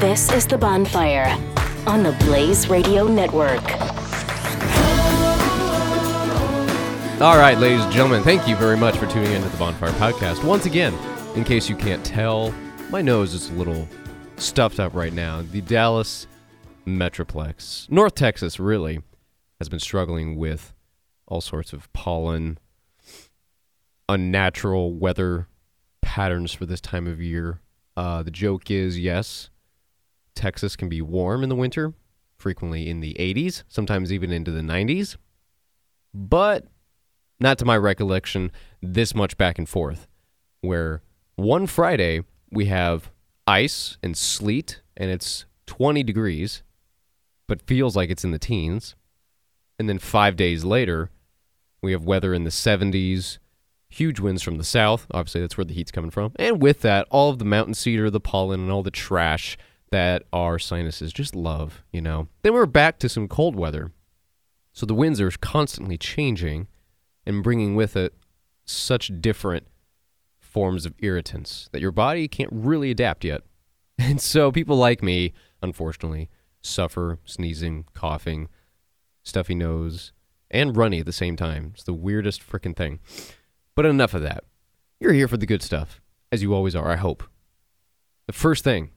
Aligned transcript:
This 0.00 0.32
is 0.32 0.46
The 0.46 0.58
Bonfire 0.58 1.28
on 1.86 2.02
the 2.02 2.12
Blaze 2.24 2.68
Radio 2.68 3.06
Network. 3.06 3.62
All 7.20 7.36
right, 7.36 7.58
ladies 7.58 7.82
and 7.82 7.92
gentlemen, 7.92 8.22
thank 8.22 8.48
you 8.48 8.56
very 8.56 8.78
much 8.78 8.96
for 8.96 9.06
tuning 9.06 9.30
in 9.32 9.42
to 9.42 9.48
the 9.48 9.56
Bonfire 9.58 9.90
Podcast. 9.92 10.42
Once 10.42 10.64
again, 10.64 10.94
in 11.36 11.44
case 11.44 11.68
you 11.68 11.76
can't 11.76 12.04
tell, 12.04 12.54
my 12.90 13.02
nose 13.02 13.34
is 13.34 13.50
a 13.50 13.52
little 13.52 13.86
stuffed 14.36 14.80
up 14.80 14.94
right 14.94 15.12
now. 15.12 15.42
The 15.42 15.60
Dallas 15.60 16.26
Metroplex, 16.86 17.90
North 17.90 18.14
Texas, 18.14 18.58
really, 18.58 19.00
has 19.58 19.68
been 19.68 19.78
struggling 19.78 20.36
with 20.36 20.72
all 21.30 21.40
sorts 21.40 21.72
of 21.72 21.90
pollen, 21.94 22.58
unnatural 24.08 24.92
weather 24.92 25.46
patterns 26.02 26.52
for 26.52 26.66
this 26.66 26.80
time 26.80 27.06
of 27.06 27.22
year. 27.22 27.60
Uh, 27.96 28.22
the 28.22 28.30
joke 28.30 28.70
is 28.70 28.98
yes, 28.98 29.48
Texas 30.34 30.76
can 30.76 30.88
be 30.88 31.00
warm 31.00 31.42
in 31.42 31.48
the 31.48 31.56
winter, 31.56 31.94
frequently 32.36 32.88
in 32.88 33.00
the 33.00 33.14
80s, 33.14 33.62
sometimes 33.68 34.12
even 34.12 34.32
into 34.32 34.50
the 34.50 34.60
90s, 34.60 35.16
but 36.12 36.66
not 37.38 37.58
to 37.58 37.64
my 37.64 37.76
recollection 37.76 38.50
this 38.82 39.14
much 39.14 39.36
back 39.36 39.58
and 39.58 39.68
forth. 39.68 40.06
Where 40.60 41.02
one 41.36 41.66
Friday 41.66 42.22
we 42.50 42.66
have 42.66 43.10
ice 43.46 43.96
and 44.02 44.16
sleet 44.16 44.82
and 44.96 45.10
it's 45.10 45.46
20 45.66 46.02
degrees, 46.02 46.62
but 47.46 47.62
feels 47.62 47.96
like 47.96 48.10
it's 48.10 48.24
in 48.24 48.32
the 48.32 48.38
teens. 48.38 48.94
And 49.78 49.88
then 49.88 49.98
five 49.98 50.36
days 50.36 50.64
later, 50.64 51.10
we 51.82 51.92
have 51.92 52.04
weather 52.04 52.34
in 52.34 52.44
the 52.44 52.50
70s, 52.50 53.38
huge 53.88 54.20
winds 54.20 54.42
from 54.42 54.58
the 54.58 54.64
south. 54.64 55.06
Obviously, 55.12 55.40
that's 55.40 55.56
where 55.56 55.64
the 55.64 55.74
heat's 55.74 55.90
coming 55.90 56.10
from. 56.10 56.32
And 56.36 56.62
with 56.62 56.80
that, 56.82 57.06
all 57.10 57.30
of 57.30 57.38
the 57.38 57.44
mountain 57.44 57.74
cedar, 57.74 58.10
the 58.10 58.20
pollen, 58.20 58.60
and 58.60 58.70
all 58.70 58.82
the 58.82 58.90
trash 58.90 59.56
that 59.90 60.24
our 60.32 60.58
sinuses 60.58 61.12
just 61.12 61.34
love, 61.34 61.82
you 61.92 62.00
know. 62.00 62.28
Then 62.42 62.54
we're 62.54 62.66
back 62.66 62.98
to 63.00 63.08
some 63.08 63.28
cold 63.28 63.56
weather. 63.56 63.90
So 64.72 64.86
the 64.86 64.94
winds 64.94 65.20
are 65.20 65.30
constantly 65.30 65.98
changing 65.98 66.68
and 67.26 67.42
bringing 67.42 67.74
with 67.74 67.96
it 67.96 68.14
such 68.64 69.10
different 69.20 69.66
forms 70.38 70.86
of 70.86 70.94
irritants 71.00 71.68
that 71.72 71.80
your 71.80 71.90
body 71.90 72.28
can't 72.28 72.50
really 72.52 72.90
adapt 72.90 73.24
yet. 73.24 73.42
And 74.02 74.18
so 74.18 74.50
people 74.50 74.76
like 74.76 75.02
me, 75.02 75.34
unfortunately, 75.62 76.30
suffer 76.62 77.18
sneezing, 77.26 77.84
coughing, 77.92 78.48
stuffy 79.22 79.54
nose, 79.54 80.14
and 80.50 80.76
runny 80.76 81.00
at 81.00 81.06
the 81.06 81.12
same 81.12 81.36
time. 81.36 81.72
It's 81.74 81.84
the 81.84 81.94
weirdest 81.94 82.42
freaking 82.46 82.76
thing. 82.76 83.00
But 83.74 83.86
enough 83.86 84.14
of 84.14 84.22
that. 84.22 84.44
You're 84.98 85.12
here 85.12 85.28
for 85.28 85.36
the 85.36 85.46
good 85.46 85.62
stuff, 85.62 86.00
as 86.30 86.42
you 86.42 86.54
always 86.54 86.76
are, 86.76 86.90
I 86.90 86.96
hope. 86.96 87.22
The 88.26 88.32
first 88.32 88.64
thing 88.64 88.90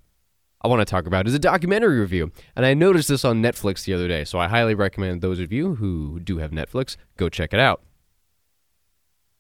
I 0.61 0.67
want 0.67 0.79
to 0.81 0.85
talk 0.85 1.05
about 1.05 1.27
is 1.27 1.33
a 1.33 1.39
documentary 1.39 1.99
review. 1.99 2.31
And 2.55 2.65
I 2.65 2.73
noticed 2.73 3.09
this 3.09 3.25
on 3.25 3.41
Netflix 3.41 3.83
the 3.85 3.93
other 3.93 4.07
day, 4.07 4.23
so 4.23 4.39
I 4.39 4.47
highly 4.47 4.75
recommend 4.75 5.21
those 5.21 5.39
of 5.39 5.51
you 5.51 5.75
who 5.75 6.19
do 6.19 6.37
have 6.37 6.51
Netflix 6.51 6.95
go 7.17 7.29
check 7.29 7.53
it 7.53 7.59
out. 7.59 7.81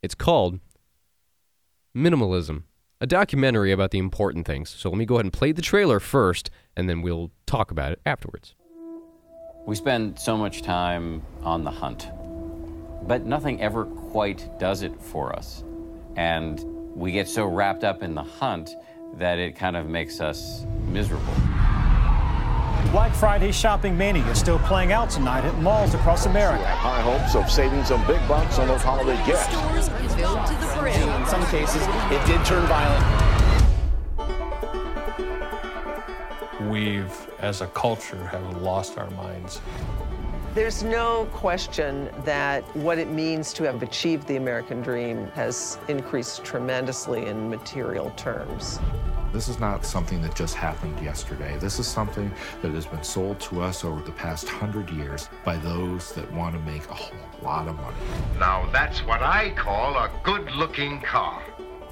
It's 0.01 0.15
called 0.15 0.59
Minimalism, 1.95 2.63
a 2.99 3.07
documentary 3.07 3.71
about 3.71 3.91
the 3.91 3.99
important 3.99 4.45
things. 4.45 4.69
So 4.69 4.89
let 4.89 4.97
me 4.97 5.05
go 5.05 5.15
ahead 5.15 5.25
and 5.25 5.33
play 5.33 5.51
the 5.51 5.61
trailer 5.61 5.99
first, 5.99 6.49
and 6.75 6.89
then 6.89 7.01
we'll 7.01 7.31
talk 7.45 7.71
about 7.71 7.91
it 7.93 8.01
afterwards. 8.05 8.55
We 9.65 9.75
spend 9.75 10.19
so 10.19 10.35
much 10.35 10.61
time 10.61 11.21
on 11.41 11.63
the 11.63 11.71
hunt, 11.71 12.09
but 13.07 13.25
nothing 13.25 13.61
ever 13.61 13.85
quite 13.85 14.59
does 14.59 14.81
it 14.81 15.01
for 15.01 15.33
us. 15.33 15.63
And 16.17 16.61
we 16.93 17.13
get 17.13 17.29
so 17.29 17.45
wrapped 17.45 17.85
up 17.85 18.03
in 18.03 18.13
the 18.13 18.23
hunt 18.23 18.75
that 19.13 19.39
it 19.39 19.55
kind 19.55 19.77
of 19.77 19.87
makes 19.87 20.19
us 20.19 20.65
miserable. 20.89 21.33
Black 22.91 23.13
Friday 23.15 23.53
shopping 23.53 23.97
mania 23.97 24.25
is 24.25 24.37
still 24.37 24.59
playing 24.59 24.91
out 24.91 25.09
tonight 25.09 25.45
at 25.45 25.57
malls 25.59 25.93
across 25.93 26.25
America. 26.25 26.65
High 26.65 27.01
hopes 27.01 27.33
of 27.33 27.49
saving 27.49 27.85
some 27.85 28.05
big 28.05 28.19
bucks 28.27 28.59
on 28.59 28.67
those 28.67 28.83
holiday 28.83 29.15
gifts. 29.25 29.45
Stores 29.45 29.87
filled 30.13 30.45
to 30.45 30.53
the 30.55 30.75
brim. 30.77 31.09
In 31.21 31.25
some 31.25 31.45
cases, 31.45 31.81
it 32.11 32.25
did 32.27 32.45
turn 32.45 32.67
violent. 32.67 33.31
We've, 36.69 37.32
as 37.43 37.59
a 37.59 37.67
culture, 37.67 38.25
have 38.27 38.61
lost 38.61 38.97
our 38.97 39.09
minds. 39.11 39.59
There's 40.55 40.81
no 40.81 41.27
question 41.33 42.09
that 42.23 42.63
what 42.75 42.97
it 42.97 43.09
means 43.09 43.51
to 43.53 43.63
have 43.63 43.83
achieved 43.83 44.27
the 44.27 44.37
American 44.37 44.81
dream 44.81 45.27
has 45.35 45.77
increased 45.89 46.45
tremendously 46.45 47.25
in 47.25 47.49
material 47.49 48.11
terms. 48.11 48.79
This 49.33 49.49
is 49.49 49.59
not 49.59 49.83
something 49.83 50.21
that 50.21 50.35
just 50.35 50.55
happened 50.55 50.97
yesterday. 51.01 51.57
This 51.57 51.79
is 51.79 51.87
something 51.87 52.31
that 52.61 52.71
has 52.71 52.85
been 52.85 53.03
sold 53.03 53.39
to 53.41 53.61
us 53.61 53.83
over 53.83 54.01
the 54.03 54.11
past 54.11 54.47
hundred 54.47 54.89
years 54.91 55.27
by 55.43 55.57
those 55.57 56.13
that 56.13 56.31
want 56.31 56.53
to 56.53 56.61
make 56.61 56.87
a 56.89 56.93
whole 56.93 57.17
lot 57.41 57.67
of 57.67 57.75
money. 57.75 57.97
Now 58.39 58.69
that's 58.71 58.99
what 59.05 59.21
I 59.21 59.49
call 59.55 59.97
a 59.97 60.09
good 60.23 60.49
looking 60.51 61.01
car. 61.01 61.41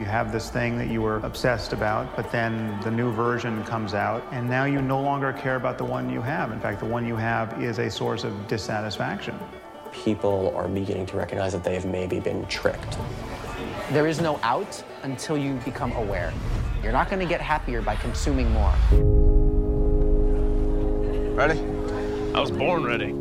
You 0.02 0.08
have 0.08 0.32
this 0.32 0.50
thing 0.50 0.80
that 0.80 0.88
you 0.88 1.00
were 1.00 1.18
obsessed 1.18 1.74
about, 1.74 2.16
but 2.16 2.32
then 2.32 2.76
the 2.82 2.90
new 2.90 3.12
version 3.12 3.64
comes 3.66 3.94
out, 3.94 4.24
and 4.32 4.50
now 4.50 4.66
you 4.66 4.82
no 4.82 5.00
longer 5.00 5.32
care 5.32 5.58
about 5.58 5.78
the 5.78 5.86
one 5.86 6.10
you 6.10 6.22
have. 6.22 6.52
In 6.52 6.60
fact, 6.60 6.80
the 6.80 6.88
one 6.88 7.06
you 7.06 7.16
have 7.16 7.62
is 7.62 7.78
a 7.78 7.88
source 7.92 8.24
of 8.24 8.48
dissatisfaction. 8.48 9.38
People 9.92 10.56
are 10.56 10.68
beginning 10.68 11.06
to 11.06 11.18
recognize 11.18 11.52
that 11.52 11.64
they 11.64 11.76
have 11.76 11.86
maybe 11.86 12.20
been 12.20 12.48
tricked. 12.48 12.98
There 13.92 14.08
is 14.08 14.20
no 14.20 14.40
out 14.42 14.84
until 15.04 15.38
you 15.38 15.54
become 15.66 15.92
aware. 15.92 16.34
You're 16.82 16.94
not 16.94 17.08
going 17.08 17.20
to 17.20 17.28
get 17.28 17.40
happier 17.40 17.84
by 17.84 17.96
consuming 17.98 18.50
more. 18.54 18.74
Ready? 21.36 21.60
I 22.34 22.40
was 22.40 22.50
born 22.50 22.84
ready. 22.84 23.14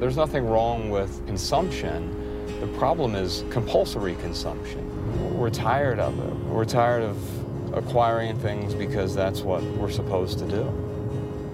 There's 0.00 0.16
nothing 0.16 0.46
wrong 0.46 0.88
with 0.88 1.26
consumption. 1.26 2.58
The 2.58 2.68
problem 2.78 3.14
is 3.14 3.44
compulsory 3.50 4.14
consumption. 4.14 4.91
We're 5.20 5.50
tired 5.50 5.98
of 5.98 6.18
it. 6.18 6.34
We're 6.46 6.64
tired 6.64 7.02
of 7.02 7.74
acquiring 7.74 8.38
things 8.38 8.74
because 8.74 9.14
that's 9.14 9.40
what 9.40 9.62
we're 9.62 9.90
supposed 9.90 10.38
to 10.40 10.46
do. 10.46 10.64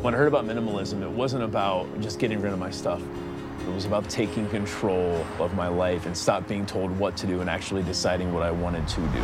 When 0.00 0.14
I 0.14 0.16
heard 0.16 0.28
about 0.28 0.44
minimalism, 0.44 1.02
it 1.02 1.10
wasn't 1.10 1.42
about 1.42 2.00
just 2.00 2.18
getting 2.18 2.40
rid 2.40 2.52
of 2.52 2.58
my 2.58 2.70
stuff. 2.70 3.02
It 3.66 3.74
was 3.74 3.84
about 3.84 4.08
taking 4.08 4.48
control 4.48 5.26
of 5.38 5.54
my 5.54 5.68
life 5.68 6.06
and 6.06 6.16
stop 6.16 6.46
being 6.46 6.66
told 6.66 6.96
what 6.98 7.16
to 7.18 7.26
do 7.26 7.40
and 7.40 7.50
actually 7.50 7.82
deciding 7.82 8.32
what 8.32 8.42
I 8.42 8.50
wanted 8.50 8.86
to 8.88 9.00
do. 9.00 9.20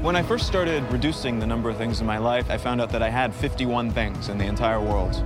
When 0.00 0.16
I 0.16 0.22
first 0.22 0.46
started 0.46 0.82
reducing 0.90 1.38
the 1.38 1.46
number 1.46 1.68
of 1.68 1.76
things 1.76 2.00
in 2.00 2.06
my 2.06 2.16
life, 2.16 2.50
I 2.50 2.56
found 2.56 2.80
out 2.80 2.90
that 2.92 3.02
I 3.02 3.10
had 3.10 3.34
51 3.34 3.90
things 3.90 4.28
in 4.28 4.38
the 4.38 4.46
entire 4.46 4.80
world. 4.80 5.22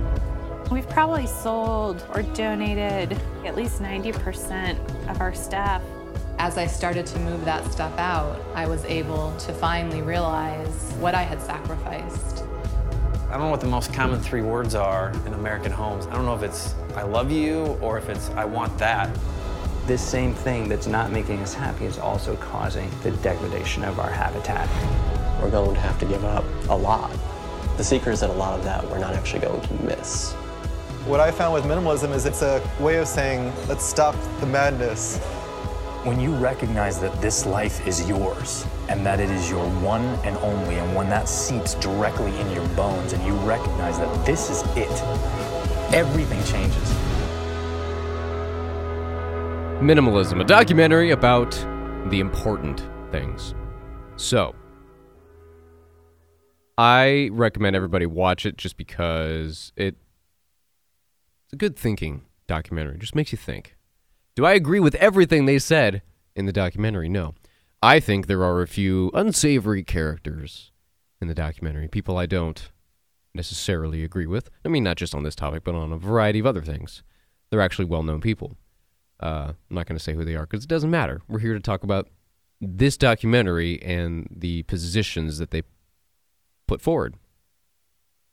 We've 0.71 0.89
probably 0.89 1.27
sold 1.27 2.03
or 2.13 2.23
donated 2.23 3.19
at 3.45 3.55
least 3.55 3.81
90% 3.81 4.79
of 5.09 5.21
our 5.21 5.33
stuff. 5.33 5.83
As 6.39 6.57
I 6.57 6.65
started 6.65 7.05
to 7.05 7.19
move 7.19 7.45
that 7.45 7.71
stuff 7.71 7.95
out, 7.99 8.41
I 8.55 8.67
was 8.67 8.83
able 8.85 9.35
to 9.37 9.53
finally 9.53 10.01
realize 10.01 10.91
what 10.93 11.13
I 11.13 11.21
had 11.21 11.39
sacrificed. 11.39 12.43
I 13.29 13.33
don't 13.33 13.41
know 13.41 13.49
what 13.49 13.61
the 13.61 13.67
most 13.67 13.93
common 13.93 14.19
three 14.19 14.41
words 14.41 14.73
are 14.73 15.11
in 15.27 15.33
American 15.33 15.71
homes. 15.71 16.07
I 16.07 16.13
don't 16.13 16.25
know 16.25 16.35
if 16.35 16.41
it's 16.41 16.73
I 16.95 17.03
love 17.03 17.31
you 17.31 17.77
or 17.79 17.99
if 17.99 18.09
it's 18.09 18.31
I 18.31 18.45
want 18.45 18.75
that. 18.79 19.15
This 19.85 20.01
same 20.01 20.33
thing 20.33 20.67
that's 20.67 20.87
not 20.87 21.11
making 21.11 21.39
us 21.41 21.53
happy 21.53 21.85
is 21.85 21.99
also 21.99 22.35
causing 22.37 22.89
the 23.03 23.11
degradation 23.11 23.83
of 23.83 23.99
our 23.99 24.09
habitat. 24.09 24.67
We're 25.41 25.51
going 25.51 25.75
to 25.75 25.81
have 25.81 25.99
to 25.99 26.05
give 26.05 26.25
up 26.25 26.43
a 26.69 26.75
lot. 26.75 27.11
The 27.77 27.83
secret 27.83 28.13
is 28.13 28.21
that 28.21 28.31
a 28.31 28.33
lot 28.33 28.57
of 28.57 28.65
that 28.65 28.83
we're 28.89 28.99
not 28.99 29.13
actually 29.13 29.41
going 29.41 29.61
to 29.61 29.73
miss. 29.83 30.35
What 31.05 31.19
I 31.19 31.29
found 31.29 31.53
with 31.53 31.65
minimalism 31.65 32.13
is 32.15 32.25
it's 32.25 32.41
a 32.41 32.67
way 32.79 32.97
of 32.97 33.07
saying, 33.07 33.53
let's 33.67 33.85
stop 33.85 34.15
the 34.39 34.47
madness. 34.47 35.19
When 36.03 36.19
you 36.19 36.33
recognize 36.35 36.99
that 36.99 37.21
this 37.21 37.45
life 37.45 37.85
is 37.87 38.07
yours, 38.09 38.65
and 38.89 39.05
that 39.05 39.19
it 39.19 39.29
is 39.29 39.49
your 39.49 39.67
one 39.81 40.03
and 40.23 40.37
only. 40.37 40.75
And 40.75 40.95
when 40.95 41.09
that 41.09 41.27
seeps 41.27 41.75
directly 41.75 42.35
in 42.39 42.51
your 42.51 42.67
bones 42.69 43.13
and 43.13 43.23
you 43.25 43.33
recognize 43.37 43.97
that 43.99 44.25
this 44.25 44.49
is 44.49 44.63
it, 44.75 44.91
everything 45.93 46.43
changes. 46.43 46.93
Minimalism, 49.81 50.41
a 50.41 50.43
documentary 50.43 51.11
about 51.11 51.51
the 52.09 52.19
important 52.19 52.87
things. 53.11 53.53
So, 54.15 54.55
I 56.77 57.29
recommend 57.31 57.75
everybody 57.75 58.05
watch 58.05 58.45
it 58.45 58.57
just 58.57 58.77
because 58.77 59.71
it, 59.75 59.95
it's 61.45 61.53
a 61.53 61.57
good 61.57 61.77
thinking 61.77 62.23
documentary. 62.47 62.95
It 62.95 63.01
just 63.01 63.15
makes 63.15 63.31
you 63.31 63.37
think. 63.37 63.75
Do 64.35 64.45
I 64.45 64.53
agree 64.53 64.79
with 64.79 64.95
everything 64.95 65.45
they 65.45 65.59
said 65.59 66.01
in 66.35 66.45
the 66.45 66.53
documentary? 66.53 67.07
No. 67.07 67.35
I 67.81 67.99
think 67.99 68.27
there 68.27 68.43
are 68.43 68.61
a 68.61 68.67
few 68.67 69.11
unsavory 69.13 69.83
characters 69.83 70.71
in 71.21 71.27
the 71.27 71.35
documentary, 71.35 71.87
people 71.87 72.17
I 72.17 72.25
don't 72.25 72.69
necessarily 73.33 74.03
agree 74.03 74.25
with. 74.25 74.49
I 74.63 74.69
mean, 74.69 74.83
not 74.83 74.97
just 74.97 75.13
on 75.13 75.23
this 75.23 75.35
topic, 75.35 75.63
but 75.63 75.75
on 75.75 75.91
a 75.91 75.97
variety 75.97 76.39
of 76.39 76.45
other 76.45 76.61
things. 76.61 77.03
They're 77.49 77.61
actually 77.61 77.85
well 77.85 78.03
known 78.03 78.21
people. 78.21 78.57
Uh, 79.19 79.53
I'm 79.69 79.75
not 79.75 79.85
going 79.85 79.97
to 79.97 80.03
say 80.03 80.13
who 80.13 80.25
they 80.25 80.35
are 80.35 80.45
because 80.45 80.63
it 80.63 80.69
doesn't 80.69 80.89
matter. 80.89 81.21
We're 81.27 81.39
here 81.39 81.53
to 81.53 81.59
talk 81.59 81.83
about 81.83 82.09
this 82.59 82.97
documentary 82.97 83.81
and 83.81 84.27
the 84.35 84.63
positions 84.63 85.37
that 85.37 85.51
they 85.51 85.63
put 86.67 86.81
forward. 86.81 87.15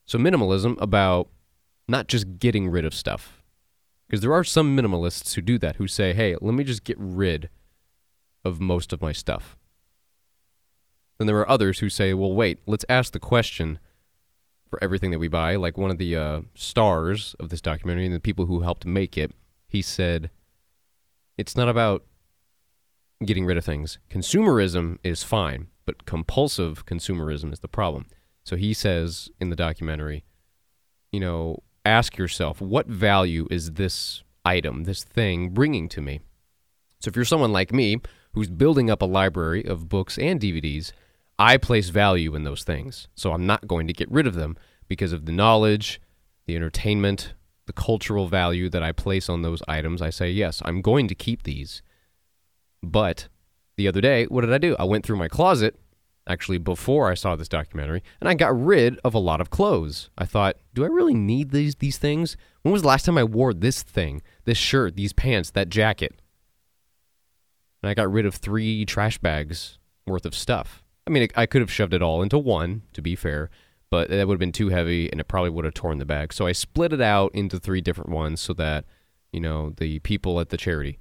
So, 0.06 0.18
minimalism 0.18 0.80
about 0.80 1.28
not 1.92 2.08
just 2.08 2.38
getting 2.38 2.68
rid 2.68 2.84
of 2.84 2.94
stuff. 2.94 3.44
Because 4.08 4.22
there 4.22 4.32
are 4.32 4.42
some 4.42 4.76
minimalists 4.76 5.34
who 5.34 5.42
do 5.42 5.58
that, 5.58 5.76
who 5.76 5.86
say, 5.86 6.12
hey, 6.12 6.36
let 6.40 6.54
me 6.54 6.64
just 6.64 6.84
get 6.84 6.96
rid 6.98 7.50
of 8.44 8.60
most 8.60 8.92
of 8.92 9.00
my 9.00 9.12
stuff. 9.12 9.56
Then 11.18 11.26
there 11.26 11.38
are 11.38 11.48
others 11.48 11.78
who 11.78 11.88
say, 11.88 12.14
well, 12.14 12.32
wait, 12.32 12.58
let's 12.66 12.84
ask 12.88 13.12
the 13.12 13.20
question 13.20 13.78
for 14.68 14.82
everything 14.82 15.10
that 15.10 15.18
we 15.18 15.28
buy. 15.28 15.54
Like 15.56 15.76
one 15.76 15.90
of 15.90 15.98
the 15.98 16.16
uh, 16.16 16.40
stars 16.54 17.36
of 17.38 17.50
this 17.50 17.60
documentary 17.60 18.06
and 18.06 18.14
the 18.14 18.20
people 18.20 18.46
who 18.46 18.60
helped 18.60 18.86
make 18.86 19.16
it, 19.16 19.32
he 19.68 19.82
said, 19.82 20.30
it's 21.36 21.56
not 21.56 21.68
about 21.68 22.04
getting 23.24 23.44
rid 23.44 23.58
of 23.58 23.64
things. 23.64 23.98
Consumerism 24.10 24.98
is 25.04 25.22
fine, 25.22 25.68
but 25.84 26.06
compulsive 26.06 26.86
consumerism 26.86 27.52
is 27.52 27.60
the 27.60 27.68
problem. 27.68 28.06
So 28.44 28.56
he 28.56 28.72
says 28.72 29.30
in 29.40 29.50
the 29.50 29.56
documentary, 29.56 30.24
you 31.12 31.20
know, 31.20 31.62
ask 31.84 32.16
yourself, 32.18 32.60
what 32.60 32.86
value 32.86 33.46
is 33.50 33.72
this 33.72 34.22
item, 34.44 34.84
this 34.84 35.04
thing 35.04 35.50
bringing 35.50 35.88
to 35.90 36.00
me? 36.00 36.20
So 37.00 37.08
if 37.08 37.16
you're 37.16 37.24
someone 37.24 37.52
like 37.52 37.72
me 37.72 37.98
who's 38.32 38.48
building 38.48 38.90
up 38.90 39.02
a 39.02 39.06
library 39.06 39.64
of 39.64 39.88
books 39.88 40.18
and 40.18 40.40
DVDs, 40.40 40.92
I 41.38 41.56
place 41.56 41.88
value 41.88 42.34
in 42.34 42.44
those 42.44 42.62
things. 42.62 43.08
So 43.14 43.32
I'm 43.32 43.46
not 43.46 43.66
going 43.66 43.86
to 43.88 43.92
get 43.92 44.10
rid 44.10 44.26
of 44.26 44.34
them 44.34 44.56
because 44.86 45.12
of 45.12 45.26
the 45.26 45.32
knowledge, 45.32 46.00
the 46.46 46.56
entertainment, 46.56 47.34
the 47.66 47.72
cultural 47.72 48.28
value 48.28 48.68
that 48.68 48.82
I 48.82 48.92
place 48.92 49.28
on 49.28 49.42
those 49.42 49.62
items. 49.66 50.02
I 50.02 50.10
say, 50.10 50.30
yes, 50.30 50.62
I'm 50.64 50.80
going 50.80 51.08
to 51.08 51.14
keep 51.14 51.42
these. 51.42 51.82
But 52.82 53.28
the 53.76 53.88
other 53.88 54.00
day, 54.00 54.26
what 54.26 54.42
did 54.42 54.52
I 54.52 54.58
do? 54.58 54.76
I 54.78 54.84
went 54.84 55.04
through 55.04 55.16
my 55.16 55.28
closet, 55.28 55.78
actually 56.26 56.58
before 56.58 57.10
I 57.10 57.14
saw 57.14 57.36
this 57.36 57.48
documentary, 57.48 58.02
and 58.20 58.28
I 58.28 58.34
got 58.34 58.58
rid 58.58 58.98
of 59.04 59.14
a 59.14 59.18
lot 59.18 59.40
of 59.40 59.50
clothes. 59.50 60.10
I 60.16 60.24
thought, 60.24 60.56
do 60.74 60.84
I 60.84 60.88
really 60.88 61.14
need 61.14 61.50
these 61.50 61.76
these 61.76 61.98
things? 61.98 62.36
When 62.62 62.72
was 62.72 62.82
the 62.82 62.88
last 62.88 63.04
time 63.04 63.18
I 63.18 63.24
wore 63.24 63.52
this 63.52 63.82
thing, 63.82 64.22
this 64.44 64.58
shirt, 64.58 64.96
these 64.96 65.12
pants, 65.12 65.50
that 65.50 65.68
jacket? 65.68 66.20
And 67.82 67.90
I 67.90 67.94
got 67.94 68.10
rid 68.10 68.26
of 68.26 68.36
three 68.36 68.84
trash 68.84 69.18
bags 69.18 69.78
worth 70.06 70.24
of 70.24 70.34
stuff. 70.34 70.84
I 71.06 71.10
mean, 71.10 71.28
I 71.34 71.46
could 71.46 71.60
have 71.60 71.72
shoved 71.72 71.94
it 71.94 72.02
all 72.02 72.22
into 72.22 72.38
one, 72.38 72.82
to 72.92 73.02
be 73.02 73.16
fair, 73.16 73.50
but 73.90 74.08
that 74.08 74.26
would 74.26 74.34
have 74.34 74.40
been 74.40 74.52
too 74.52 74.68
heavy 74.68 75.10
and 75.10 75.20
it 75.20 75.26
probably 75.26 75.50
would 75.50 75.64
have 75.64 75.74
torn 75.74 75.98
the 75.98 76.04
bag. 76.04 76.32
So 76.32 76.46
I 76.46 76.52
split 76.52 76.92
it 76.92 77.00
out 77.00 77.34
into 77.34 77.58
three 77.58 77.80
different 77.80 78.10
ones 78.10 78.40
so 78.40 78.52
that, 78.54 78.84
you 79.32 79.40
know, 79.40 79.70
the 79.70 79.98
people 80.00 80.38
at 80.38 80.50
the 80.50 80.56
charity 80.56 80.98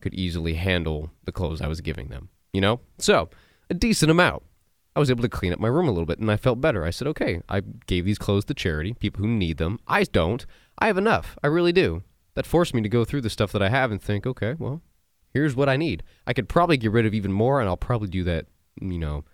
could 0.00 0.14
easily 0.14 0.54
handle 0.54 1.10
the 1.24 1.32
clothes 1.32 1.60
I 1.60 1.66
was 1.66 1.80
giving 1.80 2.08
them, 2.08 2.28
you 2.52 2.60
know? 2.60 2.80
So, 2.98 3.28
a 3.68 3.74
decent 3.74 4.10
amount. 4.10 4.44
I 4.96 5.00
was 5.00 5.10
able 5.10 5.22
to 5.22 5.28
clean 5.28 5.52
up 5.52 5.60
my 5.60 5.68
room 5.68 5.88
a 5.88 5.92
little 5.92 6.06
bit 6.06 6.18
and 6.18 6.30
I 6.30 6.36
felt 6.36 6.60
better. 6.60 6.84
I 6.84 6.90
said, 6.90 7.08
okay, 7.08 7.42
I 7.48 7.60
gave 7.86 8.04
these 8.04 8.18
clothes 8.18 8.44
to 8.46 8.54
charity, 8.54 8.94
people 8.94 9.22
who 9.22 9.28
need 9.28 9.58
them. 9.58 9.78
I 9.86 10.04
don't. 10.04 10.44
I 10.78 10.86
have 10.88 10.98
enough. 10.98 11.38
I 11.42 11.46
really 11.46 11.72
do. 11.72 12.02
That 12.34 12.46
forced 12.46 12.74
me 12.74 12.82
to 12.82 12.88
go 12.88 13.04
through 13.04 13.20
the 13.20 13.30
stuff 13.30 13.52
that 13.52 13.62
I 13.62 13.68
have 13.68 13.90
and 13.90 14.02
think, 14.02 14.26
okay, 14.26 14.54
well, 14.58 14.82
here's 15.32 15.54
what 15.54 15.68
I 15.68 15.76
need. 15.76 16.02
I 16.26 16.32
could 16.32 16.48
probably 16.48 16.76
get 16.76 16.92
rid 16.92 17.06
of 17.06 17.14
even 17.14 17.32
more, 17.32 17.60
and 17.60 17.68
I'll 17.68 17.76
probably 17.76 18.08
do 18.08 18.24
that, 18.24 18.46
you 18.80 18.98
know, 18.98 19.24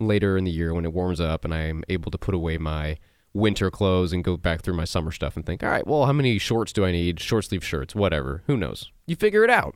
later 0.00 0.36
in 0.36 0.44
the 0.44 0.50
year 0.50 0.74
when 0.74 0.84
it 0.84 0.92
warms 0.92 1.20
up 1.20 1.44
and 1.44 1.54
I'm 1.54 1.84
able 1.88 2.10
to 2.10 2.18
put 2.18 2.34
away 2.34 2.58
my 2.58 2.98
winter 3.34 3.70
clothes 3.70 4.12
and 4.12 4.24
go 4.24 4.36
back 4.36 4.62
through 4.62 4.74
my 4.74 4.84
summer 4.84 5.10
stuff 5.10 5.36
and 5.36 5.46
think, 5.46 5.62
all 5.62 5.70
right, 5.70 5.86
well, 5.86 6.06
how 6.06 6.12
many 6.12 6.38
shorts 6.38 6.72
do 6.72 6.84
I 6.84 6.92
need? 6.92 7.20
Short 7.20 7.44
sleeve 7.46 7.64
shirts, 7.64 7.94
whatever. 7.94 8.42
Who 8.46 8.56
knows? 8.56 8.90
You 9.06 9.16
figure 9.16 9.44
it 9.44 9.50
out. 9.50 9.74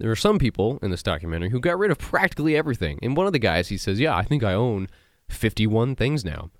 There 0.00 0.10
are 0.10 0.16
some 0.16 0.38
people 0.38 0.78
in 0.80 0.90
this 0.90 1.02
documentary 1.02 1.50
who 1.50 1.60
got 1.60 1.78
rid 1.78 1.90
of 1.90 1.98
practically 1.98 2.56
everything. 2.56 2.98
And 3.02 3.14
one 3.14 3.26
of 3.26 3.34
the 3.34 3.38
guys, 3.38 3.68
he 3.68 3.76
says, 3.76 4.00
yeah, 4.00 4.16
I 4.16 4.22
think 4.22 4.42
I 4.42 4.54
own 4.54 4.88
51 5.28 5.94
things 5.94 6.24
now. 6.24 6.50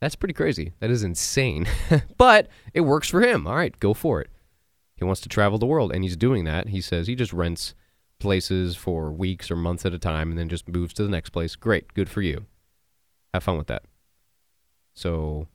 That's 0.00 0.16
pretty 0.16 0.34
crazy. 0.34 0.72
That 0.80 0.90
is 0.90 1.04
insane. 1.04 1.68
but 2.18 2.48
it 2.74 2.80
works 2.80 3.08
for 3.08 3.20
him. 3.20 3.46
All 3.46 3.54
right, 3.54 3.78
go 3.78 3.94
for 3.94 4.20
it. 4.20 4.30
He 4.96 5.04
wants 5.04 5.20
to 5.20 5.28
travel 5.28 5.58
the 5.58 5.66
world, 5.66 5.92
and 5.92 6.02
he's 6.02 6.16
doing 6.16 6.42
that. 6.44 6.68
He 6.68 6.80
says 6.80 7.06
he 7.06 7.14
just 7.14 7.32
rents 7.32 7.72
places 8.18 8.74
for 8.74 9.12
weeks 9.12 9.48
or 9.48 9.54
months 9.54 9.86
at 9.86 9.94
a 9.94 9.98
time 9.98 10.30
and 10.30 10.38
then 10.38 10.48
just 10.48 10.66
moves 10.66 10.92
to 10.94 11.04
the 11.04 11.08
next 11.08 11.30
place. 11.30 11.54
Great, 11.54 11.94
good 11.94 12.08
for 12.08 12.20
you. 12.20 12.46
Have 13.32 13.44
fun 13.44 13.58
with 13.58 13.68
that. 13.68 13.84
So 14.94 15.46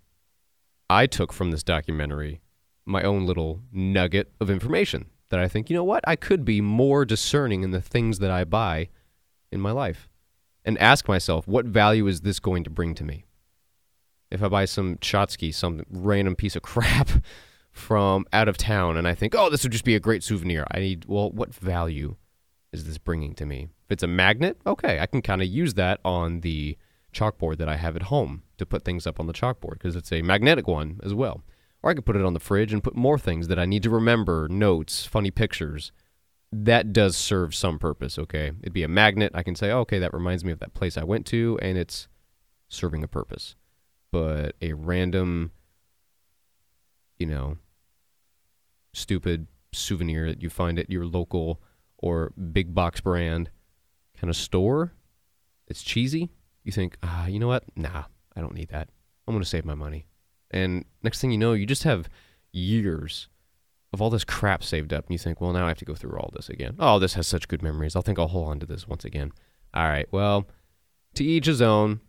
I 0.90 1.08
took 1.08 1.34
from 1.34 1.52
this 1.52 1.64
documentary 1.64 2.40
my 2.86 3.04
own 3.04 3.26
little 3.26 3.60
nugget 3.74 4.32
of 4.40 4.50
information 4.50 5.08
that 5.34 5.40
I 5.40 5.48
think, 5.48 5.68
you 5.68 5.76
know 5.76 5.84
what, 5.84 6.08
I 6.08 6.16
could 6.16 6.46
be 6.46 6.62
more 6.62 7.06
discerning 7.06 7.64
in 7.64 7.72
the 7.72 7.82
things 7.82 8.20
that 8.20 8.30
I 8.30 8.44
buy 8.44 8.90
in 9.52 9.60
my 9.60 9.72
life 9.72 10.08
and 10.64 10.78
ask 10.78 11.08
myself, 11.08 11.48
what 11.48 11.66
value 11.66 12.06
is 12.06 12.22
this 12.22 12.40
going 12.40 12.64
to 12.66 12.70
bring 12.70 12.94
to 12.94 13.04
me? 13.04 13.26
If 14.30 14.44
I 14.44 14.48
buy 14.48 14.66
some 14.66 14.98
Chotsky, 14.98 15.52
some 15.52 15.82
random 15.90 16.36
piece 16.36 16.56
of 16.56 16.62
crap 16.72 17.10
from 17.72 18.28
out 18.32 18.48
of 18.48 18.58
town, 18.58 18.96
and 18.96 19.08
I 19.08 19.16
think, 19.16 19.34
oh, 19.34 19.50
this 19.50 19.64
would 19.64 19.72
just 19.72 19.84
be 19.84 19.96
a 19.96 20.00
great 20.00 20.24
souvenir, 20.24 20.68
I 20.70 20.80
need, 20.80 21.06
well, 21.08 21.32
what 21.32 21.52
value 21.52 22.16
is 22.72 22.86
this 22.86 23.00
bringing 23.00 23.34
to 23.34 23.46
me? 23.48 23.70
If 23.86 23.92
it's 23.92 24.04
a 24.04 24.08
magnet, 24.08 24.58
okay, 24.68 25.00
I 25.00 25.08
can 25.08 25.24
kind 25.24 25.42
of 25.42 25.48
use 25.48 25.74
that 25.74 26.00
on 26.06 26.42
the 26.42 26.78
chalkboard 27.12 27.58
that 27.58 27.70
I 27.70 27.78
have 27.78 27.96
at 27.96 28.04
home 28.04 28.44
to 28.60 28.68
put 28.68 28.86
things 28.86 29.08
up 29.08 29.20
on 29.20 29.26
the 29.26 29.34
chalkboard 29.34 29.80
because 29.80 29.96
it's 29.96 30.12
a 30.12 30.22
magnetic 30.22 30.68
one 30.68 31.00
as 31.02 31.16
well. 31.16 31.42
Or 31.84 31.92
I 31.92 31.94
could 31.94 32.06
put 32.06 32.16
it 32.16 32.24
on 32.24 32.34
the 32.34 32.40
fridge 32.40 32.72
and 32.72 32.84
put 32.84 32.96
more 32.96 33.20
things 33.20 33.50
that 33.50 33.60
I 33.60 33.66
need 33.66 33.84
to 33.84 33.90
remember, 33.90 34.48
notes, 34.48 35.06
funny 35.06 35.32
pictures. 35.32 35.92
That 36.52 36.94
does 36.94 37.18
serve 37.18 37.54
some 37.54 37.78
purpose, 37.78 38.18
okay? 38.18 38.52
It'd 38.62 38.74
be 38.74 38.84
a 38.84 38.88
magnet. 38.88 39.34
I 39.36 39.44
can 39.44 39.56
say, 39.56 39.70
oh, 39.70 39.80
okay, 39.80 40.00
that 40.00 40.14
reminds 40.14 40.46
me 40.46 40.54
of 40.54 40.60
that 40.60 40.74
place 40.74 40.98
I 40.98 41.04
went 41.04 41.26
to, 41.28 41.60
and 41.62 41.78
it's 41.78 42.08
serving 42.70 43.04
a 43.04 43.08
purpose. 43.08 43.56
But 44.12 44.56
a 44.62 44.74
random, 44.74 45.52
you 47.18 47.26
know, 47.26 47.58
stupid 48.94 49.48
souvenir 49.74 50.28
that 50.28 50.42
you 50.42 50.50
find 50.50 50.80
at 50.80 50.90
your 50.90 51.06
local 51.06 51.62
or 51.98 52.32
big 52.52 52.74
box 52.74 53.02
brand 53.02 53.50
kind 54.18 54.30
of 54.30 54.38
store, 54.38 54.94
it's 55.68 55.84
cheesy. 55.84 56.30
You 56.64 56.72
think, 56.72 56.98
ah, 57.04 57.26
you 57.26 57.40
know 57.40 57.48
what? 57.48 57.66
Nah, 57.76 58.04
I 58.36 58.42
don't 58.42 58.54
need 58.54 58.70
that. 58.70 58.90
I'm 59.28 59.34
going 59.34 59.44
to 59.44 59.50
save 59.50 59.66
my 59.66 59.76
money. 59.76 60.06
And 60.54 60.86
next 61.02 61.20
thing 61.20 61.32
you 61.32 61.38
know, 61.38 61.54
you 61.54 61.66
just 61.66 61.84
have 61.84 62.08
years 62.52 63.28
of 63.92 64.02
all 64.02 64.10
this 64.10 64.24
crap 64.24 64.64
saved 64.64 64.94
up. 64.94 65.06
And 65.06 65.14
you 65.14 65.18
think, 65.18 65.42
well, 65.42 65.54
now 65.54 65.66
I 65.66 65.70
have 65.70 65.78
to 65.80 65.86
go 65.86 65.96
through 65.96 66.18
all 66.18 66.32
this 66.34 66.50
again. 66.50 66.76
Oh, 66.80 67.00
this 67.00 67.16
has 67.16 67.28
such 67.28 67.48
good 67.48 67.62
memories. 67.62 67.96
I'll 67.96 68.02
think 68.02 68.20
I'll 68.20 68.28
hold 68.28 68.50
on 68.50 68.60
to 68.60 68.66
this 68.66 68.88
once 68.88 69.06
again. 69.06 69.32
All 69.74 69.88
right. 69.88 70.08
Well, 70.12 70.48
to 71.16 71.24
each 71.24 71.46
his 71.46 71.62
own. 71.62 72.02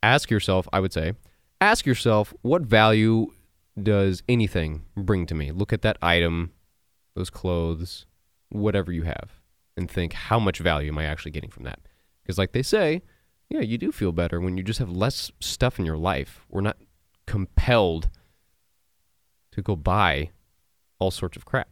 Ask 0.00 0.30
yourself, 0.30 0.68
I 0.72 0.78
would 0.78 0.92
say, 0.92 1.14
ask 1.60 1.84
yourself, 1.84 2.32
what 2.42 2.62
value 2.62 3.32
does 3.82 4.22
anything 4.28 4.84
bring 4.96 5.26
to 5.26 5.34
me? 5.34 5.50
Look 5.50 5.72
at 5.72 5.82
that 5.82 5.98
item, 6.00 6.52
those 7.16 7.30
clothes, 7.30 8.06
whatever 8.50 8.92
you 8.92 9.02
have, 9.02 9.40
and 9.76 9.90
think, 9.90 10.12
how 10.12 10.38
much 10.38 10.60
value 10.60 10.92
am 10.92 10.98
I 10.98 11.04
actually 11.04 11.32
getting 11.32 11.50
from 11.50 11.64
that? 11.64 11.80
Because, 12.22 12.38
like 12.38 12.52
they 12.52 12.62
say, 12.62 13.02
yeah, 13.50 13.60
you 13.60 13.76
do 13.76 13.90
feel 13.90 14.12
better 14.12 14.40
when 14.40 14.56
you 14.56 14.62
just 14.62 14.78
have 14.78 14.88
less 14.88 15.32
stuff 15.40 15.80
in 15.80 15.84
your 15.84 15.96
life. 15.96 16.46
We're 16.48 16.60
not 16.60 16.76
compelled 17.28 18.08
to 19.52 19.62
go 19.62 19.76
buy 19.76 20.30
all 20.98 21.10
sorts 21.10 21.36
of 21.36 21.44
crap. 21.44 21.68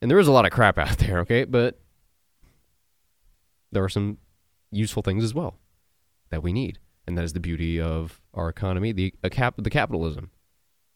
And 0.00 0.10
there 0.10 0.18
is 0.18 0.28
a 0.28 0.32
lot 0.32 0.46
of 0.46 0.52
crap 0.52 0.78
out 0.78 0.96
there, 0.98 1.18
okay? 1.20 1.44
But 1.44 1.78
there 3.72 3.84
are 3.84 3.88
some 3.88 4.18
useful 4.70 5.02
things 5.02 5.24
as 5.24 5.34
well 5.34 5.56
that 6.30 6.42
we 6.42 6.52
need. 6.52 6.78
And 7.06 7.18
that 7.18 7.24
is 7.24 7.32
the 7.32 7.40
beauty 7.40 7.80
of 7.80 8.20
our 8.32 8.48
economy, 8.48 8.92
the, 8.92 9.12
cap, 9.30 9.54
the 9.58 9.70
capitalism. 9.70 10.30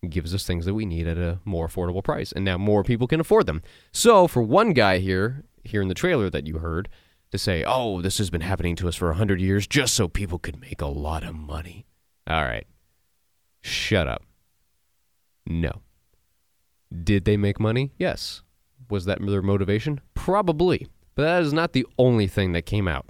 Gives 0.08 0.34
us 0.34 0.46
things 0.46 0.66
that 0.66 0.74
we 0.74 0.84
need 0.84 1.08
at 1.08 1.16
a 1.16 1.40
more 1.44 1.66
affordable 1.66 2.04
price. 2.04 2.30
And 2.30 2.44
now 2.44 2.58
more 2.58 2.84
people 2.84 3.06
can 3.06 3.20
afford 3.20 3.46
them. 3.46 3.62
So 3.90 4.28
for 4.28 4.42
one 4.42 4.72
guy 4.72 4.98
here, 4.98 5.44
here 5.64 5.82
in 5.82 5.88
the 5.88 5.94
trailer 5.94 6.30
that 6.30 6.46
you 6.46 6.58
heard, 6.58 6.88
to 7.32 7.38
say, 7.38 7.64
oh, 7.66 8.00
this 8.00 8.18
has 8.18 8.30
been 8.30 8.42
happening 8.42 8.76
to 8.76 8.86
us 8.86 8.94
for 8.94 9.08
100 9.08 9.40
years 9.40 9.66
just 9.66 9.94
so 9.94 10.06
people 10.06 10.38
could 10.38 10.60
make 10.60 10.80
a 10.80 10.86
lot 10.86 11.24
of 11.24 11.34
money. 11.34 11.86
All 12.28 12.44
right. 12.44 12.66
Shut 13.64 14.06
up. 14.06 14.22
No. 15.46 15.80
Did 17.02 17.24
they 17.24 17.38
make 17.38 17.58
money? 17.58 17.92
Yes. 17.98 18.42
Was 18.90 19.06
that 19.06 19.24
their 19.24 19.40
motivation? 19.40 20.02
Probably. 20.12 20.86
But 21.14 21.22
that 21.22 21.42
is 21.42 21.54
not 21.54 21.72
the 21.72 21.86
only 21.98 22.26
thing 22.26 22.52
that 22.52 22.66
came 22.66 22.86
out 22.86 23.06